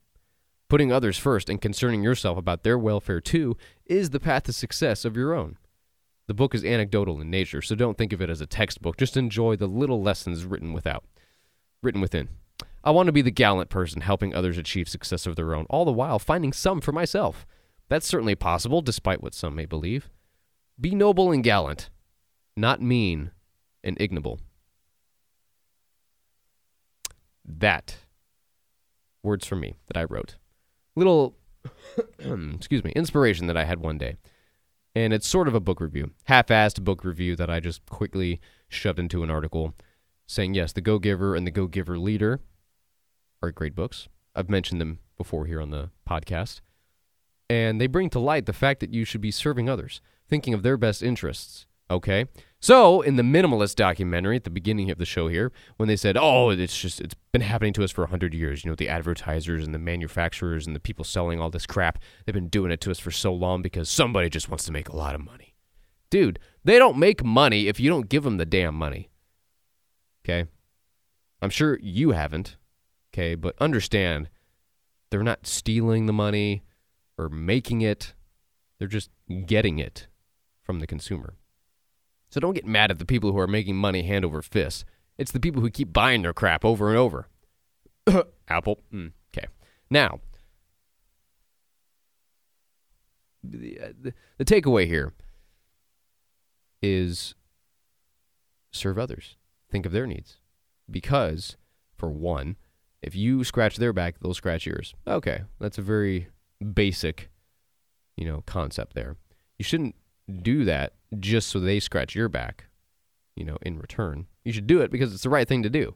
Putting 0.68 0.92
others 0.92 1.18
first 1.18 1.50
and 1.50 1.62
concerning 1.62 2.04
yourself 2.04 2.38
about 2.38 2.64
their 2.64 2.78
welfare 2.78 3.22
too 3.22 3.58
is 3.86 4.10
the 4.10 4.20
path 4.20 4.44
to 4.44 4.54
success 4.54 5.06
of 5.06 5.16
your 5.16 5.34
own. 5.34 5.58
The 6.28 6.36
book 6.36 6.54
is 6.54 6.64
anecdotal 6.64 7.20
in 7.22 7.32
nature, 7.32 7.62
so 7.62 7.74
don't 7.74 7.98
think 7.98 8.14
of 8.14 8.22
it 8.22 8.30
as 8.30 8.40
a 8.40 8.46
textbook. 8.46 8.98
Just 8.98 9.18
enjoy 9.18 9.56
the 9.56 9.66
little 9.66 10.02
lessons 10.02 10.46
written 10.46 10.74
without, 10.74 11.04
written 11.82 12.02
within. 12.02 12.30
I 12.84 12.92
want 12.92 13.08
to 13.08 13.12
be 13.12 13.24
the 13.24 13.32
gallant 13.32 13.70
person 13.70 14.02
helping 14.02 14.36
others 14.36 14.58
achieve 14.58 14.88
success 14.88 15.26
of 15.26 15.36
their 15.36 15.56
own, 15.56 15.66
all 15.70 15.86
the 15.86 15.92
while 15.92 16.20
finding 16.20 16.54
some 16.54 16.82
for 16.82 16.92
myself. 16.92 17.48
That's 17.88 18.08
certainly 18.08 18.36
possible, 18.36 18.82
despite 18.82 19.24
what 19.24 19.34
some 19.34 19.56
may 19.56 19.66
believe. 19.66 20.10
Be 20.80 20.96
noble 20.96 21.32
and 21.32 21.44
gallant, 21.44 21.90
not 22.56 22.82
mean 22.82 23.32
and 23.84 24.00
ignoble. 24.00 24.40
That 27.46 27.98
words 29.24 29.46
from 29.46 29.60
me 29.60 29.76
that 29.88 29.98
I 29.98 30.04
wrote. 30.06 30.38
Little, 30.96 31.36
excuse 32.20 32.84
me, 32.84 32.92
inspiration 32.96 33.48
that 33.48 33.58
I 33.58 33.66
had 33.66 33.80
one 33.80 33.98
day. 33.98 34.18
And 34.96 35.14
it's 35.14 35.28
sort 35.28 35.48
of 35.48 35.56
a 35.56 35.60
book 35.60 35.82
review, 35.82 36.12
half 36.26 36.48
assed 36.48 36.84
book 36.84 37.04
review 37.04 37.36
that 37.36 37.50
I 37.50 37.60
just 37.60 37.86
quickly 37.86 38.40
shoved 38.68 39.00
into 39.00 39.24
an 39.24 39.30
article 39.30 39.74
saying, 40.28 40.54
yes, 40.54 40.74
The 40.74 40.82
Go 40.82 41.00
Giver 41.00 41.36
and 41.36 41.46
The 41.46 41.52
Go 41.52 41.68
Giver 41.68 41.98
Leader 41.98 42.40
are 43.42 43.52
great 43.52 43.76
books. 43.76 44.08
I've 44.36 44.50
mentioned 44.50 44.80
them 44.80 45.00
before 45.18 45.46
here 45.46 45.62
on 45.62 45.72
the 45.72 45.90
podcast. 46.08 46.62
And 47.50 47.82
they 47.82 47.88
bring 47.88 48.10
to 48.12 48.20
light 48.20 48.46
the 48.46 48.54
fact 48.54 48.80
that 48.80 48.94
you 48.94 49.06
should 49.06 49.22
be 49.22 49.32
serving 49.32 49.70
others, 49.70 50.02
thinking 50.30 50.54
of 50.54 50.64
their 50.64 50.78
best 50.78 51.02
interests. 51.04 51.66
Okay? 51.92 52.26
So, 52.62 53.02
in 53.02 53.16
the 53.16 53.24
minimalist 53.24 53.76
documentary 53.76 54.36
at 54.36 54.44
the 54.44 54.50
beginning 54.50 54.92
of 54.92 54.98
the 54.98 55.06
show 55.06 55.28
here, 55.28 55.52
when 55.78 55.88
they 55.88 55.96
said, 55.96 56.18
"Oh, 56.20 56.50
it's 56.50 56.80
just 56.80 57.00
it's 57.00 57.16
been 57.32 57.42
happening 57.42 57.74
to 57.74 57.84
us 57.84 57.92
for 57.92 58.04
100 58.04 58.34
years, 58.34 58.64
you 58.64 58.70
know, 58.70 58.76
the 58.76 58.90
advertisers 58.90 59.66
and 59.66 59.74
the 59.74 59.80
manufacturers 59.80 60.68
and 60.68 60.76
the 60.76 60.80
people 60.80 61.06
selling 61.06 61.40
all 61.40 61.50
this 61.50 61.66
crap, 61.66 62.00
they've 62.26 62.34
been 62.34 62.50
doing 62.50 62.72
it 62.72 62.82
to 62.82 62.92
us 62.92 63.00
for 63.00 63.12
so 63.12 63.34
long 63.34 63.62
because 63.62 63.90
somebody 63.90 64.30
just 64.30 64.50
wants 64.50 64.66
to 64.66 64.72
make 64.72 64.90
a 64.90 64.96
lot 64.96 65.16
of 65.16 65.22
money." 65.22 65.56
Dude, 66.10 66.40
they 66.64 66.78
don't 66.78 66.98
make 66.98 67.24
money 67.24 67.68
if 67.68 67.80
you 67.80 67.90
don't 67.90 68.10
give 68.10 68.24
them 68.24 68.38
the 68.38 68.46
damn 68.46 68.76
money. 68.76 69.10
Okay? 70.26 70.50
I'm 71.42 71.50
sure 71.50 71.80
you 71.82 72.12
haven't. 72.12 72.58
Okay, 73.14 73.36
but 73.36 73.56
understand 73.60 74.30
they're 75.10 75.24
not 75.24 75.48
stealing 75.48 76.06
the 76.06 76.14
money 76.14 76.64
or 77.18 77.30
making 77.30 77.82
it. 77.82 78.14
They're 78.78 78.88
just 78.88 79.10
getting 79.46 79.80
it 79.80 80.08
from 80.70 80.82
the 80.82 80.86
consumer. 80.86 81.34
So 82.30 82.40
don't 82.40 82.54
get 82.54 82.64
mad 82.64 82.92
at 82.92 83.00
the 83.00 83.06
people 83.06 83.32
who 83.32 83.40
are 83.40 83.48
making 83.48 83.76
money 83.76 84.04
hand 84.04 84.24
over 84.24 84.40
fist. 84.44 84.86
It's 85.18 85.32
the 85.32 85.40
people 85.40 85.64
who 85.64 85.72
keep 85.72 85.92
buying 85.92 86.22
their 86.22 86.32
crap 86.32 86.64
over 86.64 86.90
and 86.90 86.98
over. 87.00 87.28
Apple. 88.48 88.80
Mm, 88.94 89.14
okay. 89.36 89.48
Now, 89.90 90.20
the, 93.44 93.80
uh, 93.82 93.88
the, 94.00 94.14
the 94.38 94.46
takeaway 94.46 94.86
here 94.86 95.12
is 96.84 97.34
serve 98.72 99.00
others. 99.00 99.38
Think 99.72 99.88
of 99.88 99.92
their 99.92 100.06
needs. 100.06 100.38
Because, 100.88 101.58
for 101.98 102.12
one, 102.12 102.58
if 103.02 103.16
you 103.16 103.44
scratch 103.44 103.78
their 103.78 103.92
back, 103.92 104.20
they'll 104.20 104.36
scratch 104.36 104.68
yours. 104.68 104.94
Okay, 105.08 105.42
that's 105.60 105.80
a 105.80 105.82
very 105.82 106.28
basic, 106.76 107.32
you 108.16 108.26
know, 108.26 108.44
concept 108.46 108.94
there. 108.94 109.16
You 109.58 109.64
shouldn't 109.64 109.96
do 110.30 110.66
that 110.66 110.94
just 111.20 111.50
so 111.50 111.60
they 111.60 111.80
scratch 111.80 112.16
your 112.16 112.30
back, 112.30 112.66
you 113.36 113.44
know, 113.44 113.58
in 113.62 113.80
return. 113.80 114.28
You 114.44 114.54
should 114.54 114.68
do 114.68 114.82
it 114.82 114.92
because 114.92 115.14
it's 115.14 115.24
the 115.24 115.30
right 115.30 115.48
thing 115.48 115.64
to 115.64 115.70
do. 115.70 115.96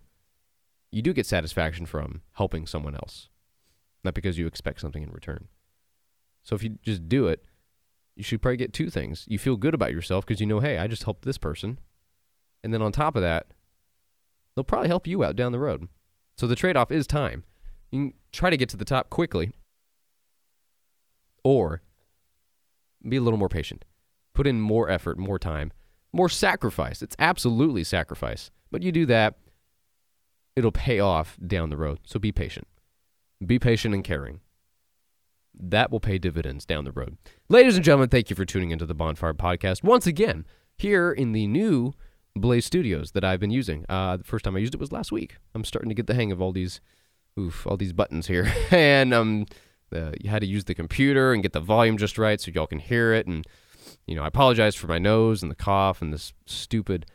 You 0.92 1.02
do 1.02 1.14
get 1.14 1.26
satisfaction 1.26 1.86
from 1.86 2.22
helping 2.34 2.68
someone 2.68 2.96
else, 2.96 3.30
not 4.04 4.14
because 4.14 4.38
you 4.38 4.48
expect 4.48 4.82
something 4.82 5.02
in 5.02 5.12
return. 5.12 5.48
So 6.44 6.56
if 6.56 6.64
you 6.64 6.78
just 6.84 7.08
do 7.08 7.28
it, 7.28 7.44
you 8.16 8.24
should 8.24 8.42
probably 8.42 8.58
get 8.58 8.74
two 8.74 8.90
things. 8.90 9.26
You 9.28 9.40
feel 9.40 9.58
good 9.58 9.74
about 9.74 9.92
yourself 9.92 10.26
because 10.26 10.40
you 10.40 10.46
know, 10.46 10.60
hey, 10.60 10.78
I 10.78 10.88
just 10.88 11.04
helped 11.04 11.26
this 11.26 11.38
person. 11.38 11.80
And 12.64 12.74
then 12.74 12.82
on 12.82 12.92
top 12.92 13.16
of 13.16 13.22
that, 13.24 13.48
they'll 14.56 14.64
probably 14.64 14.88
help 14.88 15.08
you 15.08 15.24
out 15.24 15.36
down 15.36 15.52
the 15.52 15.60
road. 15.60 15.88
So 16.38 16.48
the 16.48 16.56
trade 16.56 16.78
off 16.78 16.92
is 16.92 17.08
time. 17.08 17.44
You 17.92 18.00
can 18.00 18.14
try 18.32 18.50
to 18.50 18.58
get 18.58 18.70
to 18.70 18.78
the 18.78 18.86
top 18.86 19.10
quickly, 19.10 19.52
or 21.44 21.82
be 23.08 23.18
a 23.18 23.22
little 23.22 23.38
more 23.38 23.50
patient. 23.50 23.86
Put 24.34 24.48
in 24.48 24.60
more 24.60 24.90
effort, 24.90 25.18
more 25.18 25.40
time, 25.40 25.72
more 26.12 26.30
sacrifice. 26.30 27.02
It's 27.02 27.16
absolutely 27.20 27.84
sacrifice. 27.84 28.52
But 28.72 28.82
you 28.82 28.92
do 28.92 29.06
that, 29.06 29.36
it'll 30.56 30.72
pay 30.72 31.00
off 31.00 31.38
down 31.46 31.70
the 31.70 31.78
road. 31.78 32.00
So 32.04 32.20
be 32.20 32.32
patient. 32.32 32.68
Be 33.46 33.60
patient 33.60 33.94
and 33.94 34.04
caring. 34.04 34.40
That 35.54 35.92
will 35.92 36.00
pay 36.00 36.18
dividends 36.18 36.66
down 36.66 36.86
the 36.86 36.92
road. 36.92 37.18
Ladies 37.50 37.76
and 37.76 37.86
gentlemen, 37.86 38.10
thank 38.10 38.30
you 38.30 38.36
for 38.36 38.46
tuning 38.46 38.72
into 38.72 38.86
the 38.86 38.96
Bonfire 38.96 39.34
Podcast 39.34 39.84
once 39.84 40.08
again 40.08 40.46
here 40.78 41.12
in 41.12 41.32
the 41.32 41.46
new 41.46 41.94
Blaze 42.36 42.66
Studios 42.66 43.12
that 43.12 43.24
I've 43.24 43.40
been 43.40 43.52
using. 43.52 43.86
Uh, 43.88 44.18
the 44.18 44.24
first 44.24 44.46
time 44.46 44.56
I 44.56 44.60
used 44.60 44.74
it 44.74 44.80
was 44.80 44.92
last 44.92 45.12
week. 45.12 45.38
I'm 45.54 45.64
starting 45.64 45.90
to 45.90 45.96
get 45.96 46.08
the 46.08 46.16
hang 46.16 46.32
of 46.32 46.42
all 46.42 46.52
these, 46.52 46.82
oof, 47.40 47.68
all 47.68 47.78
these 47.78 47.94
buttons 47.94 48.28
here, 48.28 48.52
and 48.72 49.14
um, 49.14 49.46
the, 49.92 50.16
you 50.20 50.30
had 50.30 50.42
to 50.42 50.48
use 50.48 50.64
the 50.66 50.74
computer 50.74 51.34
and 51.34 51.44
get 51.44 51.54
the 51.54 51.60
volume 51.60 51.98
just 51.98 52.18
right 52.18 52.42
so 52.42 52.52
y'all 52.52 52.66
can 52.66 52.80
hear 52.80 53.14
it. 53.14 53.28
And 53.28 53.46
you 54.08 54.16
know, 54.16 54.24
I 54.24 54.28
apologize 54.28 54.76
for 54.76 54.88
my 54.88 55.00
nose 55.00 55.42
and 55.42 55.52
the 55.52 55.56
cough 55.56 56.02
and 56.02 56.14
this 56.14 56.34
stupid 56.46 57.06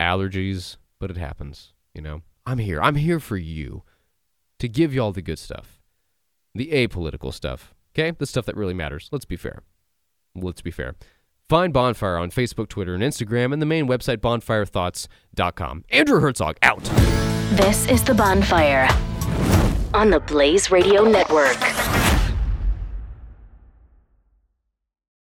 allergies, 0.00 0.76
but 0.98 1.10
it 1.10 1.16
happens. 1.16 1.72
You 1.94 2.02
know, 2.02 2.22
I'm 2.44 2.58
here. 2.58 2.80
I'm 2.80 2.96
here 2.96 3.20
for 3.20 3.36
you 3.36 3.82
to 4.58 4.68
give 4.68 4.94
y'all 4.94 5.12
the 5.12 5.22
good 5.22 5.38
stuff, 5.38 5.80
the 6.54 6.70
apolitical 6.72 7.32
stuff. 7.32 7.74
Okay, 7.94 8.10
the 8.10 8.26
stuff 8.26 8.44
that 8.46 8.56
really 8.56 8.74
matters. 8.74 9.08
Let's 9.10 9.24
be 9.24 9.36
fair. 9.36 9.62
Let's 10.34 10.60
be 10.60 10.70
fair. 10.70 10.94
Find 11.48 11.72
Bonfire 11.72 12.18
on 12.18 12.30
Facebook, 12.30 12.68
Twitter, 12.68 12.94
and 12.94 13.02
Instagram, 13.02 13.52
and 13.52 13.62
the 13.62 13.66
main 13.66 13.86
website, 13.86 14.18
bonfirethoughts.com. 14.18 15.84
Andrew 15.90 16.20
Herzog, 16.20 16.56
out. 16.62 16.82
This 17.52 17.88
is 17.88 18.02
The 18.02 18.14
Bonfire 18.14 18.88
on 19.94 20.10
the 20.10 20.20
Blaze 20.20 20.70
Radio 20.70 21.04
Network. 21.04 21.56